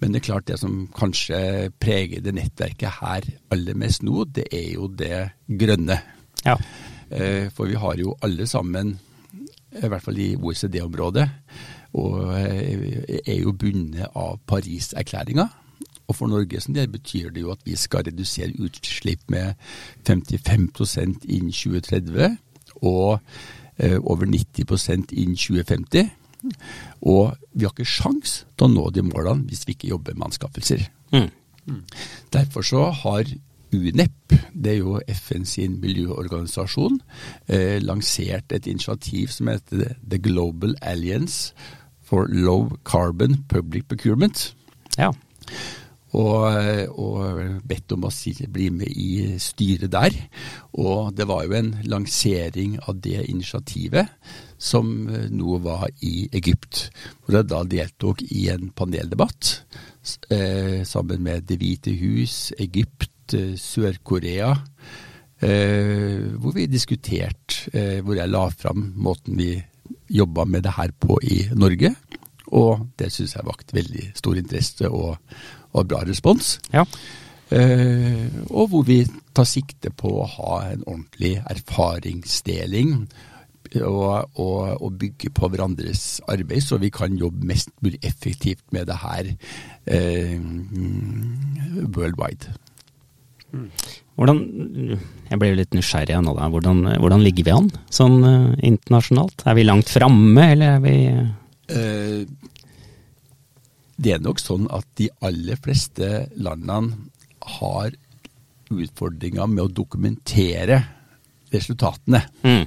Men 0.00 0.12
det 0.12 0.20
er 0.20 0.26
klart 0.28 0.48
det 0.50 0.58
som 0.60 0.86
kanskje 0.96 1.70
preger 1.80 2.20
det 2.24 2.34
nettverket 2.36 2.98
her 3.00 3.28
aller 3.54 3.78
mest 3.78 4.04
nå, 4.04 4.26
det 4.28 4.44
er 4.52 4.74
jo 4.74 4.90
det 4.92 5.30
grønne. 5.48 6.00
Ja. 6.44 6.56
Eh, 7.10 7.48
For 7.54 7.70
vi 7.70 7.78
har 7.80 7.96
jo 7.96 8.16
alle 8.22 8.46
sammen, 8.46 8.98
i 9.72 9.88
hvert 9.88 10.02
fall 10.02 10.18
i 10.18 10.34
OECD-området, 10.36 11.28
og 11.96 12.34
eh, 12.38 13.20
er 13.24 13.38
jo 13.40 13.52
bundet 13.56 14.10
av 14.14 14.38
Paris-erklæringa. 14.46 15.48
Og 16.06 16.14
for 16.14 16.30
Norge 16.30 16.60
som 16.60 16.74
del 16.74 16.88
betyr 16.92 17.32
det 17.34 17.42
jo 17.42 17.50
at 17.50 17.64
vi 17.66 17.74
skal 17.76 18.04
redusere 18.06 18.54
utslipp 18.62 19.24
med 19.32 19.54
55% 20.06 21.24
innen 21.24 21.50
2030 21.50 22.36
og 22.82 23.18
eh, 23.78 23.98
over 23.98 24.26
90% 24.26 25.10
innen 25.16 25.36
2050. 25.36 26.10
Og 27.02 27.34
vi 27.52 27.66
har 27.66 27.74
ikke 27.74 27.88
sjans 27.88 28.42
til 28.56 28.68
å 28.68 28.72
nå 28.72 28.90
de 28.94 29.04
målene 29.06 29.46
hvis 29.50 29.66
vi 29.66 29.76
ikke 29.76 29.92
jobber 29.94 30.16
med 30.16 30.30
anskaffelser. 30.30 30.86
Mm. 31.14 31.82
Derfor 32.34 32.66
så 32.66 32.88
har 33.02 33.26
UNEP, 33.74 34.34
det 34.54 34.72
er 34.72 34.78
jo 34.78 35.00
FN 35.10 35.44
sin 35.44 35.80
miljøorganisasjon, 35.82 37.00
eh, 37.48 37.78
lansert 37.82 38.52
et 38.54 38.66
initiativ 38.70 39.34
som 39.34 39.50
heter 39.50 39.96
The 40.08 40.18
Global 40.22 40.76
Alliance 40.82 41.52
for 42.00 42.30
Low 42.30 42.78
Carbon 42.84 43.44
Public 43.48 43.88
Procurement. 43.88 44.54
ja. 44.98 45.12
Og, 46.14 46.44
og 47.02 47.62
bedt 47.66 47.92
om 47.96 48.06
å 48.06 48.12
si, 48.14 48.30
bli 48.48 48.68
med 48.70 48.88
i 48.88 49.38
styret 49.42 49.90
der. 49.92 50.14
Og 50.78 51.10
det 51.16 51.26
var 51.28 51.44
jo 51.44 51.56
en 51.58 51.72
lansering 51.90 52.78
av 52.86 53.00
det 53.02 53.24
initiativet 53.26 54.14
som 54.56 55.08
eh, 55.10 55.26
nå 55.32 55.58
var 55.64 55.88
i 56.06 56.28
Egypt. 56.32 56.86
Hvor 57.24 57.40
jeg 57.40 57.50
da 57.50 57.62
deltok 57.68 58.22
i 58.30 58.46
en 58.54 58.70
paneldebatt 58.76 59.52
eh, 60.30 60.80
sammen 60.86 61.22
med 61.26 61.46
Det 61.50 61.58
hvite 61.60 61.92
hus, 62.00 62.52
Egypt, 62.58 63.34
eh, 63.36 63.54
Sør-Korea. 63.60 64.54
Eh, 65.42 66.32
hvor 66.40 66.54
vi 66.56 66.68
diskuterte, 66.70 67.68
eh, 67.74 68.00
hvor 68.00 68.16
jeg 68.16 68.32
la 68.32 68.46
fram 68.48 68.92
måten 68.96 69.36
vi 69.36 69.52
jobba 70.08 70.46
med 70.46 70.62
det 70.64 70.76
her 70.78 70.94
på 70.96 71.18
i 71.22 71.42
Norge. 71.52 71.92
Og 72.56 72.86
det 72.98 73.10
syns 73.12 73.34
jeg 73.34 73.46
vakt 73.46 73.74
veldig 73.74 74.12
stor 74.14 74.38
interesse 74.38 74.88
og, 74.88 75.18
og 75.76 75.88
bra 75.92 76.02
respons. 76.08 76.56
ja. 76.74 76.86
Eh, 77.54 78.26
og 78.50 78.72
hvor 78.72 78.82
vi 78.88 79.04
tar 79.36 79.46
sikte 79.46 79.92
på 79.94 80.10
å 80.18 80.26
ha 80.26 80.52
en 80.72 80.82
ordentlig 80.82 81.36
erfaringsdeling. 81.46 83.06
Og, 83.76 84.30
og, 84.38 84.78
og 84.80 84.92
bygge 84.96 85.28
på 85.34 85.48
hverandres 85.50 86.20
arbeid, 86.30 86.62
så 86.62 86.78
vi 86.80 86.88
kan 86.94 87.16
jobbe 87.18 87.48
mest 87.50 87.72
mulig 87.84 87.98
effektivt 88.06 88.62
med 88.72 88.86
det 88.88 88.96
her 89.02 89.32
eh, 89.90 90.38
worldwide. 91.82 92.54
Hvordan, 94.16 94.38
jeg 95.28 95.40
ble 95.42 95.50
litt 95.58 95.74
nysgjerrig 95.76 96.22
nå. 96.24 96.36
Da. 96.38 96.46
Hvordan, 96.54 96.84
hvordan 97.02 97.26
ligger 97.26 97.48
vi 97.48 97.56
an 97.56 97.68
sånn 97.92 98.16
eh, 98.30 98.54
internasjonalt? 98.70 99.44
Er 99.44 99.58
vi 99.58 99.66
langt 99.66 99.92
framme, 99.92 100.46
eller 100.54 100.78
er 100.78 100.86
vi 100.86 100.96
Eh, 101.66 102.22
det 103.96 104.16
er 104.16 104.24
nok 104.24 104.40
sånn 104.42 104.66
at 104.72 104.86
de 105.00 105.08
aller 105.24 105.58
fleste 105.62 106.26
landene 106.36 107.08
har 107.56 107.94
utfordringer 108.72 109.46
med 109.48 109.64
å 109.66 109.72
dokumentere 109.82 110.82
resultatene. 111.52 112.24
mm. 112.42 112.66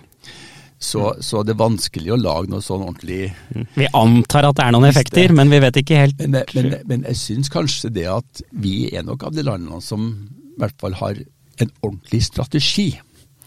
Så, 0.80 1.10
så 1.20 1.42
det 1.44 1.52
er 1.52 1.60
vanskelig 1.60 2.14
å 2.14 2.16
lage 2.16 2.48
noe 2.48 2.64
sånn 2.64 2.86
ordentlig 2.86 3.34
Vi 3.76 3.88
antar 4.00 4.46
at 4.48 4.56
det 4.56 4.64
er 4.64 4.72
noen 4.72 4.88
effekter, 4.88 5.34
men 5.36 5.52
vi 5.52 5.58
vet 5.60 5.80
ikke 5.82 5.98
helt. 6.00 6.22
Men, 6.24 6.46
men, 6.56 6.70
men 6.88 7.04
jeg 7.10 7.20
syns 7.20 7.52
kanskje 7.52 7.92
det 7.98 8.06
at 8.08 8.40
vi 8.64 8.88
er 8.88 9.04
nok 9.04 9.26
av 9.28 9.36
de 9.36 9.44
landene 9.44 9.82
som 9.84 10.06
i 10.08 10.62
hvert 10.62 10.80
fall 10.80 10.96
har 11.02 11.20
en 11.60 11.74
ordentlig 11.82 12.22
strategi. 12.30 12.88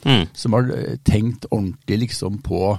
Mm. 0.05 0.27
Som 0.37 0.59
har 0.59 0.69
eh, 0.77 0.99
tenkt 1.09 1.49
ordentlig 1.49 2.03
liksom 2.05 2.43
på 2.45 2.75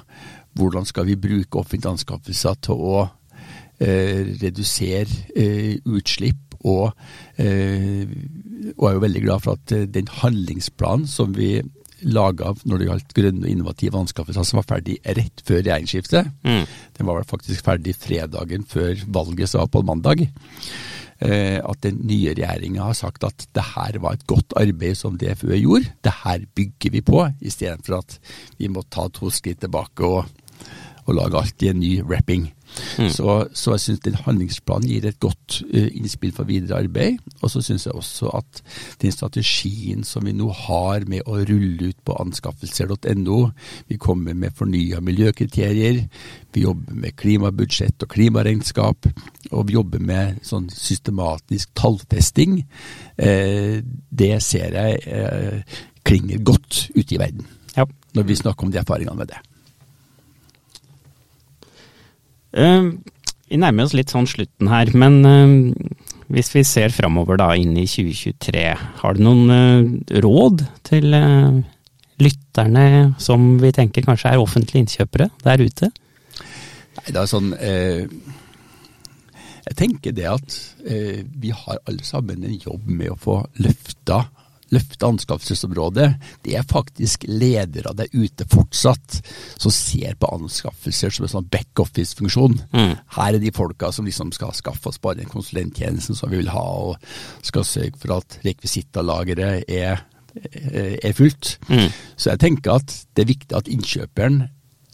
hvordan 0.54 0.86
skal 0.86 1.10
vi 1.10 1.18
bruke 1.18 1.63
offentlige 1.63 1.96
anskaffelser 1.96 2.62
til 2.62 2.78
å 2.78 2.98
redusere 3.80 5.08
eh, 5.36 5.78
utslipp. 5.86 6.40
Og, 6.64 6.94
eh, 7.38 8.08
og 8.78 8.86
er 8.88 8.94
jo 8.96 9.02
veldig 9.04 9.24
glad 9.26 9.42
for 9.44 9.58
at 9.60 9.74
eh, 9.76 9.88
den 9.92 10.08
handlingsplanen 10.08 11.08
som 11.12 11.34
vi 11.36 11.58
laga 12.04 12.54
når 12.68 12.80
det 12.80 12.88
gjaldt 12.90 13.14
grønne 13.16 13.46
og 13.46 13.52
innovative 13.52 14.00
anskaffelser, 14.00 14.44
som 14.48 14.60
var 14.60 14.68
ferdig 14.68 14.98
rett 15.08 15.44
før 15.48 15.62
regjeringsskiftet, 15.62 16.32
Mm. 16.44 16.66
den 16.98 17.08
var 17.08 17.24
faktisk 17.24 17.64
ferdig 17.64 17.96
fredagen 17.96 18.66
før 18.68 18.96
valget, 19.08 19.50
som 19.50 19.62
var 19.64 19.68
på 19.72 19.84
mandag. 19.88 20.26
Eh, 21.24 21.60
at 21.64 21.80
den 21.82 22.02
nye 22.04 22.34
regjeringa 22.36 22.84
har 22.90 22.94
sagt 23.00 23.24
at 23.24 23.46
det 23.56 23.64
her 23.76 24.00
var 24.04 24.14
et 24.18 24.28
godt 24.28 24.52
arbeid 24.60 24.98
som 25.00 25.16
DFØ 25.18 25.56
gjorde. 25.62 25.94
Det 26.04 26.12
her 26.26 26.40
bygger 26.56 26.92
vi 26.92 27.02
på, 27.02 27.22
istedenfor 27.42 28.00
at 28.02 28.20
vi 28.60 28.68
må 28.68 28.84
ta 28.92 29.08
to 29.08 29.30
skritt 29.32 29.62
tilbake 29.64 30.04
og, 30.04 30.26
og 31.06 31.16
lage 31.16 31.40
alt 31.40 31.64
i 31.64 31.70
en 31.72 31.80
ny 31.80 32.02
wrapping. 32.02 32.50
Mm. 32.98 33.10
Så, 33.14 33.36
så 33.54 33.76
jeg 33.76 33.84
syns 33.84 34.04
den 34.06 34.18
handlingsplanen 34.26 34.90
gir 34.90 35.06
et 35.08 35.20
godt 35.22 35.60
uh, 35.68 35.90
innspill 35.94 36.34
for 36.36 36.50
videre 36.50 36.80
arbeid. 36.84 37.20
Og 37.42 37.52
så 37.54 37.62
syns 37.66 37.88
jeg 37.88 37.96
også 37.98 38.32
at 38.38 38.64
den 39.02 39.14
strategien 39.14 40.04
som 40.08 40.26
vi 40.28 40.36
nå 40.36 40.50
har 40.66 41.08
med 41.10 41.28
å 41.28 41.40
rulle 41.42 41.92
ut 41.92 42.00
på 42.06 42.18
anskaffelser.no, 42.24 43.40
vi 43.90 44.00
kommer 44.02 44.38
med 44.38 44.56
fornya 44.58 45.02
miljøkriterier, 45.04 46.04
vi 46.54 46.66
jobber 46.66 47.00
med 47.06 47.18
klimabudsjett 47.18 48.06
og 48.06 48.14
klimaregnskap, 48.14 49.10
og 49.52 49.66
vi 49.68 49.78
jobber 49.78 50.04
med 50.04 50.44
sånn 50.46 50.70
systematisk 50.74 51.74
tallfesting, 51.78 52.62
uh, 53.22 53.80
det 54.10 54.36
ser 54.46 54.78
jeg 54.78 55.02
uh, 55.08 55.82
klinger 56.04 56.44
godt 56.46 56.88
ute 56.96 57.16
i 57.16 57.22
verden. 57.22 57.48
Ja. 57.78 57.88
Når 58.14 58.30
vi 58.30 58.38
snakker 58.38 58.68
om 58.68 58.72
de 58.72 58.78
erfaringene 58.82 59.18
med 59.18 59.32
det. 59.32 59.40
Eh, 59.40 59.50
vi 62.54 63.60
nærmer 63.62 63.86
oss 63.86 63.96
litt 63.98 64.13
sånn 64.13 64.30
slutten 64.30 64.70
her, 64.72 64.92
men 64.98 65.20
eh, 65.30 65.94
Hvis 66.34 66.50
vi 66.56 66.63
ser 66.66 66.94
framover 66.96 67.38
da 67.38 67.52
inn 67.60 67.76
i 67.78 67.86
2023, 67.86 68.62
har 69.02 69.18
du 69.18 69.22
noen 69.22 69.52
eh, 69.54 70.22
råd 70.24 70.63
til 70.88 71.13
eh, 71.13 71.60
lytterne 72.24 72.86
som 73.22 73.60
vi 73.62 73.74
tenker 73.76 74.06
kanskje 74.06 74.32
er 74.32 74.42
offentlige 74.42 74.82
innkjøpere 74.82 75.28
der 75.44 75.62
ute? 75.62 75.92
Nei, 76.98 77.10
det 77.10 77.20
er 77.20 77.30
sånn 77.30 77.52
eh, 77.58 78.08
Jeg 79.68 79.78
tenker 79.78 80.16
det 80.16 80.30
at 80.30 80.58
vi 80.84 81.54
har 81.56 81.78
alle 81.88 82.04
sammen 82.04 82.42
en 82.44 82.58
jobb 82.60 82.89
med 82.89 83.13
å 83.13 83.20
få 83.20 83.38
løfta 83.63 84.26
løfte 84.74 85.08
anskaffelsesområdet, 85.08 86.08
det 86.46 86.56
er 86.58 86.68
faktisk 86.68 87.26
ledere 87.30 87.94
der 87.98 88.12
ute 88.14 88.48
fortsatt 88.50 89.20
som 89.62 89.74
ser 89.74 90.18
på 90.20 90.30
anskaffelser 90.36 91.14
som 91.14 91.28
en 91.28 91.34
sånn 91.36 91.50
backoffice-funksjon. 91.54 92.58
Mm. 92.74 92.96
Her 93.18 93.38
er 93.38 93.42
de 93.44 93.54
folka 93.56 93.92
som 93.94 94.08
liksom 94.08 94.34
skal 94.36 94.56
skaffe 94.58 94.92
oss 94.92 95.02
bare 95.04 95.22
den 95.22 95.32
konsulenttjenesten 95.32 96.18
som 96.18 96.34
vi 96.34 96.42
vil 96.42 96.52
ha, 96.54 96.64
og 96.64 97.46
skal 97.46 97.68
sørge 97.68 98.00
for 98.02 98.18
at 98.18 98.40
rekvisittalageret 98.48 99.70
er, 99.70 100.04
er 100.34 101.16
fullt. 101.18 101.58
Mm. 101.70 101.88
Så 102.18 102.34
jeg 102.34 102.44
tenker 102.44 102.80
at 102.80 102.98
det 103.14 103.26
er 103.26 103.32
viktig 103.34 103.58
at 103.58 103.72
innkjøperen, 103.72 104.44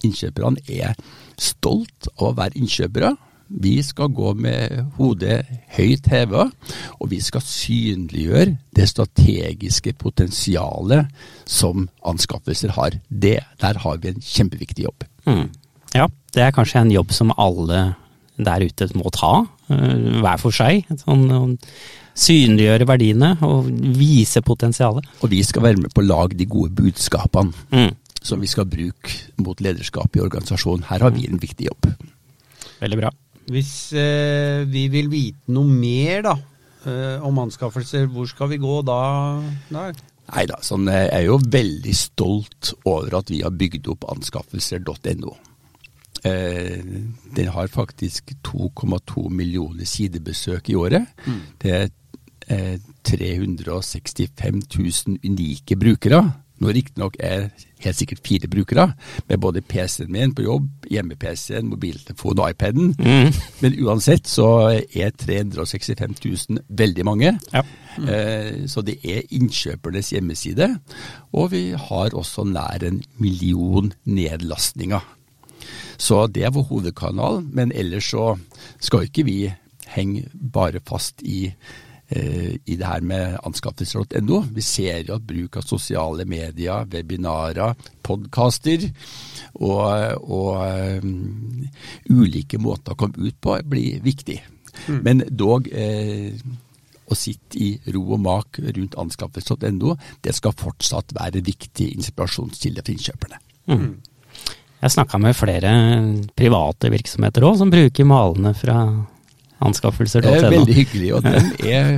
innkjøperne 0.05 0.63
er 0.71 0.99
stolt 1.39 2.11
av 2.17 2.31
å 2.31 2.37
være 2.37 2.59
innkjøpere. 2.59 3.15
Vi 3.49 3.79
skal 3.81 4.11
gå 4.13 4.33
med 4.37 4.91
hodet 4.99 5.41
høyt 5.73 6.05
heva, 6.11 6.51
og 6.99 7.09
vi 7.09 7.17
skal 7.23 7.41
synliggjøre 7.41 8.57
det 8.77 8.85
strategiske 8.91 9.95
potensialet 9.97 11.09
som 11.49 11.87
anskaffelser 12.05 12.75
har. 12.77 12.99
Det, 13.09 13.39
der 13.61 13.79
har 13.81 13.97
vi 13.97 14.11
en 14.13 14.21
kjempeviktig 14.21 14.85
jobb. 14.85 15.07
Mm. 15.25 15.47
Ja, 15.97 16.05
det 16.35 16.43
er 16.45 16.53
kanskje 16.53 16.83
en 16.83 16.93
jobb 16.93 17.11
som 17.15 17.33
alle 17.37 17.95
der 18.39 18.63
ute 18.63 18.87
må 18.95 19.09
ta, 19.11 19.45
øh, 19.73 20.19
hver 20.21 20.37
for 20.39 20.55
seg. 20.55 20.85
Sånn, 21.01 21.57
synliggjøre 22.19 22.87
verdiene 22.87 23.33
og 23.45 23.67
vise 23.97 24.41
potensialet. 24.45 25.07
Og 25.23 25.31
vi 25.33 25.41
skal 25.43 25.65
være 25.65 25.81
med 25.81 25.93
på 25.95 26.03
å 26.03 26.07
lage 26.07 26.37
de 26.37 26.45
gode 26.45 26.71
budskapene 26.77 27.53
Mm. 27.71 27.95
som 28.21 28.39
vi 28.39 28.47
skal 28.47 28.65
bruke 28.65 29.33
mot 29.37 29.59
lederskapet 29.59 30.17
i 30.19 30.23
organisasjonen. 30.23 30.85
Her 30.85 30.99
har 30.99 31.11
vi 31.11 31.27
en 31.27 31.39
viktig 31.39 31.67
jobb. 31.67 31.93
Veldig 32.79 32.97
bra. 32.99 33.09
Hvis 33.49 33.73
eh, 33.97 34.61
vi 34.69 34.85
vil 34.93 35.09
vite 35.11 35.53
noe 35.55 35.67
mer 35.67 36.23
da, 36.27 36.35
eh, 36.85 37.25
om 37.25 37.41
anskaffelser, 37.45 38.07
hvor 38.13 38.29
skal 38.29 38.51
vi 38.53 38.61
gå 38.61 38.79
da? 38.85 39.01
Nei 40.29 40.45
da, 40.49 40.59
sånn, 40.61 40.85
jeg 40.93 41.09
er 41.15 41.23
jo 41.25 41.39
veldig 41.41 41.93
stolt 41.97 42.73
over 42.85 43.19
at 43.21 43.31
vi 43.33 43.41
har 43.41 43.55
bygd 43.55 43.89
opp 43.89 44.05
anskaffelser.no. 44.13 45.33
Eh, 46.23 46.83
den 47.35 47.49
har 47.55 47.71
faktisk 47.71 48.35
2,2 48.45 49.29
millioner 49.33 49.87
sidebesøk 49.87 50.69
i 50.69 50.77
året. 50.77 51.09
Det 51.61 51.73
er 51.73 51.89
eh, 52.49 52.77
365 53.07 54.61
000 54.77 55.17
unike 55.25 55.79
brukere. 55.79 56.21
Nå 56.59 56.71
riktignok 56.75 57.15
er 57.23 57.49
helt 57.79 57.95
sikkert 57.95 58.19
fire 58.27 58.47
brukere, 58.51 58.85
med 59.29 59.39
både 59.39 59.61
PC-en 59.63 60.11
min 60.11 60.33
på 60.35 60.43
jobb, 60.43 60.65
hjemme-PC-en, 60.91 61.69
mobiltelefonen 61.71 62.41
og 62.43 62.49
iPaden. 62.51 62.89
Mm. 62.99 63.37
Men 63.61 63.77
uansett 63.85 64.27
så 64.27 64.47
er 64.75 65.13
365 65.15 66.17
000 66.25 66.59
veldig 66.69 67.05
mange. 67.07 67.37
Ja. 67.53 67.63
Eh, 67.99 68.67
Så 68.67 68.83
det 68.83 68.97
er 69.03 69.23
innkjøpernes 69.31 70.11
hjemmeside, 70.11 70.67
og 71.31 71.51
vi 71.51 71.69
har 71.71 72.11
også 72.15 72.43
nær 72.43 72.83
en 72.83 73.01
million 73.17 73.93
nedlastninger. 74.05 74.99
Så 75.99 76.27
det 76.27 76.43
er 76.43 76.51
vår 76.55 76.67
hovedkanal, 76.69 77.41
men 77.43 77.71
ellers 77.75 78.11
så 78.11 78.37
skal 78.79 79.07
ikke 79.07 79.25
vi 79.27 79.39
henge 79.95 80.27
bare 80.53 80.79
fast 80.87 81.21
i, 81.23 81.53
i 82.09 82.73
det 82.73 82.87
her 82.87 83.03
med 83.05 83.35
anskaffelser.no. 83.45 84.39
Vi 84.55 84.63
ser 84.65 85.03
jo 85.05 85.17
at 85.19 85.25
bruk 85.29 85.59
av 85.59 85.67
sosiale 85.67 86.25
medier, 86.25 86.87
webinarer, 86.89 87.75
podkaster 88.01 88.87
og, 89.61 90.23
og 90.25 91.03
um, 91.03 91.67
ulike 92.09 92.57
måter 92.57 92.95
å 92.95 92.99
komme 92.99 93.29
ut 93.29 93.37
på 93.37 93.59
blir 93.69 94.01
viktig. 94.01 94.39
Men 94.89 95.21
dog 95.29 95.67
eh, 95.69 96.33
å 97.09 97.17
sitte 97.17 97.59
i 97.59 97.69
ro 97.93 98.03
og 98.15 98.21
mak 98.23 98.59
rundt 98.61 98.97
anskaffelser.no, 98.99 99.95
det 100.23 100.35
skal 100.37 100.55
fortsatt 100.57 101.13
være 101.17 101.43
viktig 101.45 101.91
inspirasjonskilde 101.97 102.85
for 102.85 102.93
innkjøperne. 102.95 103.41
Mm. 103.69 103.89
Jeg 104.79 104.95
snakka 104.95 105.19
med 105.19 105.35
flere 105.35 105.71
private 106.37 106.91
virksomheter 106.93 107.45
òg, 107.49 107.57
som 107.59 107.71
bruker 107.73 108.07
malene 108.07 108.53
fra 108.55 108.77
Det 109.59 110.45
er 110.45 110.53
veldig 110.53 110.75
hyggelig, 110.77 111.09
og 111.17 111.25
den 111.25 111.49
er 111.67 111.97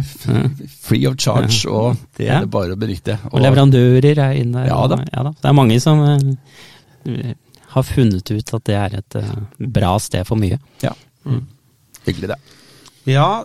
free 0.82 1.06
of 1.10 1.18
charge, 1.22 1.62
og 1.70 2.00
det 2.18 2.28
er 2.34 2.46
det 2.46 2.50
bare 2.54 2.74
å 2.74 2.80
benytte. 2.82 3.20
Og 3.32 3.44
leverandører 3.44 4.18
er 4.18 4.40
inne 4.40 4.64
der. 4.64 4.72
Ja 4.72 4.82
da. 4.90 4.98
Ja, 5.12 5.26
da. 5.28 5.34
Det 5.38 5.50
er 5.52 5.58
mange 5.60 5.78
som 5.84 6.02
eh, 6.10 7.34
har 7.76 7.86
funnet 7.86 8.34
ut 8.34 8.54
at 8.58 8.66
det 8.66 8.78
er 8.80 8.98
et 9.04 9.18
eh, 9.22 9.34
bra 9.78 9.94
sted 10.02 10.26
for 10.28 10.42
mye. 10.42 10.58
Ja. 10.82 10.96
Hyggelig, 12.08 12.32
det. 12.34 12.40
Ja, 13.12 13.44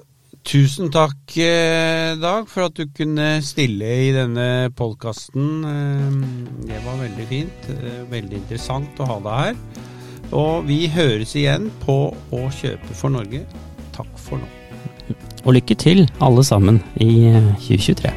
tusen 0.49 0.89
takk, 0.95 1.37
eh, 1.37 2.17
Dag, 2.23 2.49
for 2.49 2.71
at 2.71 2.81
du 2.81 2.89
kunne 2.97 3.35
stille 3.45 3.93
i 4.07 4.09
denne 4.17 4.49
podkasten. 4.77 5.61
Det 6.65 6.81
var 6.89 7.03
veldig 7.05 7.29
fint. 7.29 7.69
Veldig 8.09 8.41
interessant 8.41 9.05
å 9.05 9.11
ha 9.13 9.21
deg 9.29 9.45
her. 9.45 9.61
Og 10.35 10.65
vi 10.67 10.87
høres 10.91 11.37
igjen 11.39 11.69
på 11.85 12.01
Å 12.35 12.41
kjøpe 12.51 12.97
for 12.97 13.13
Norge. 13.15 13.45
For 14.27 14.43
nå. 14.43 15.17
Og 15.47 15.55
lykke 15.55 15.77
til, 15.79 16.09
alle 16.21 16.43
sammen, 16.45 16.83
i 16.99 17.29
eh, 17.31 17.53
2023. 17.63 18.11